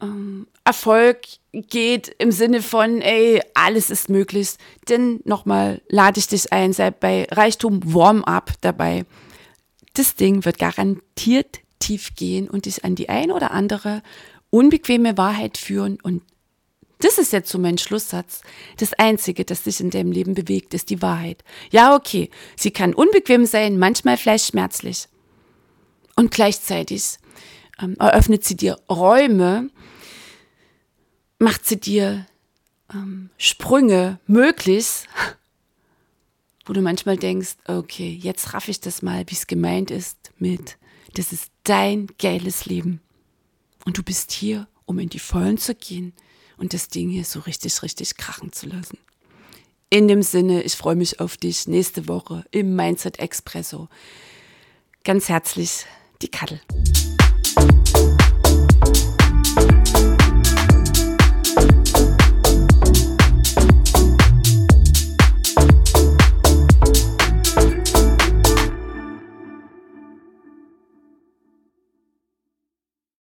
ähm, 0.02 0.48
Erfolg 0.70 1.22
geht 1.52 2.10
im 2.20 2.32
Sinne 2.32 2.62
von, 2.62 3.02
ey, 3.02 3.42
alles 3.56 3.90
ist 3.90 4.08
möglich. 4.08 4.50
Denn 4.88 5.20
nochmal 5.26 5.82
lade 5.90 6.20
ich 6.20 6.28
dich 6.28 6.54
ein, 6.54 6.74
sei 6.74 6.92
bei 6.92 7.28
Reichtum 7.32 7.82
Warm-up 7.92 8.52
dabei. 8.62 9.04
Das 9.96 10.14
Ding 10.14 10.46
wird 10.46 10.60
garantiert 10.60 11.62
tief 11.80 12.14
gehen 12.14 12.48
und 12.48 12.66
dich 12.66 12.86
an 12.86 12.94
die 12.94 13.10
ein 13.10 13.32
oder 13.32 13.50
andere 13.50 14.04
unbequeme 14.52 15.18
Wahrheit 15.18 15.58
führen. 15.58 15.98
Und 16.04 16.22
das 17.00 17.18
ist 17.18 17.34
jetzt 17.34 17.50
so 17.50 17.58
mein 17.58 17.80
Schlusssatz. 17.80 18.42
Das 18.78 18.94
Einzige, 18.94 19.46
das 19.46 19.64
dich 19.64 19.80
in 19.80 19.90
deinem 19.90 20.12
Leben 20.12 20.36
bewegt, 20.36 20.76
ist 20.76 20.92
die 20.92 21.02
Wahrheit. 21.02 21.44
Ja, 21.72 21.96
okay, 21.96 22.30
sie 22.56 22.70
kann 22.70 22.94
unbequem 22.94 23.48
sein, 23.48 23.80
manchmal 23.80 24.18
vielleicht 24.18 24.52
schmerzlich. 24.52 25.08
Und 26.16 26.30
gleichzeitig 26.30 27.18
ähm, 27.82 27.96
eröffnet 27.98 28.44
sie 28.44 28.56
dir 28.56 28.78
Räume, 28.88 29.72
macht 31.40 31.66
sie 31.66 31.80
dir 31.80 32.26
ähm, 32.94 33.30
Sprünge 33.38 34.20
möglich, 34.28 35.08
wo 36.66 36.74
du 36.74 36.82
manchmal 36.82 37.18
denkst, 37.18 37.56
okay, 37.66 38.20
jetzt 38.22 38.54
raff 38.54 38.68
ich 38.68 38.80
das 38.82 39.02
mal, 39.02 39.24
wie 39.28 39.36
es 39.36 39.48
gemeint 39.48 39.90
ist 39.90 40.32
mit, 40.38 40.78
das 41.16 41.32
ist 41.32 41.52
dein 41.64 42.08
geiles 42.20 42.66
Leben. 42.66 43.02
Und 43.86 43.98
du 43.98 44.04
bist 44.04 44.32
hier, 44.32 44.68
um 44.86 45.00
in 45.00 45.10
die 45.10 45.20
Vollen 45.20 45.58
zu 45.58 45.74
gehen 45.74 46.14
und 46.58 46.74
das 46.74 46.90
Ding 46.90 47.10
hier 47.10 47.26
so 47.26 47.40
richtig, 47.40 47.82
richtig 47.82 48.18
krachen 48.18 48.52
zu 48.52 48.68
lassen. 48.68 49.00
In 49.90 50.08
dem 50.08 50.22
Sinne, 50.22 50.62
ich 50.62 50.76
freue 50.76 50.96
mich 50.96 51.20
auf 51.20 51.38
dich 51.38 51.68
nächste 51.68 52.08
Woche 52.08 52.46
im 52.52 52.76
Mindset 52.76 53.18
Expresso. 53.18 53.88
Ganz 55.04 55.30
herzlich, 55.30 55.86
die 56.22 56.28
Kattel. 56.28 56.62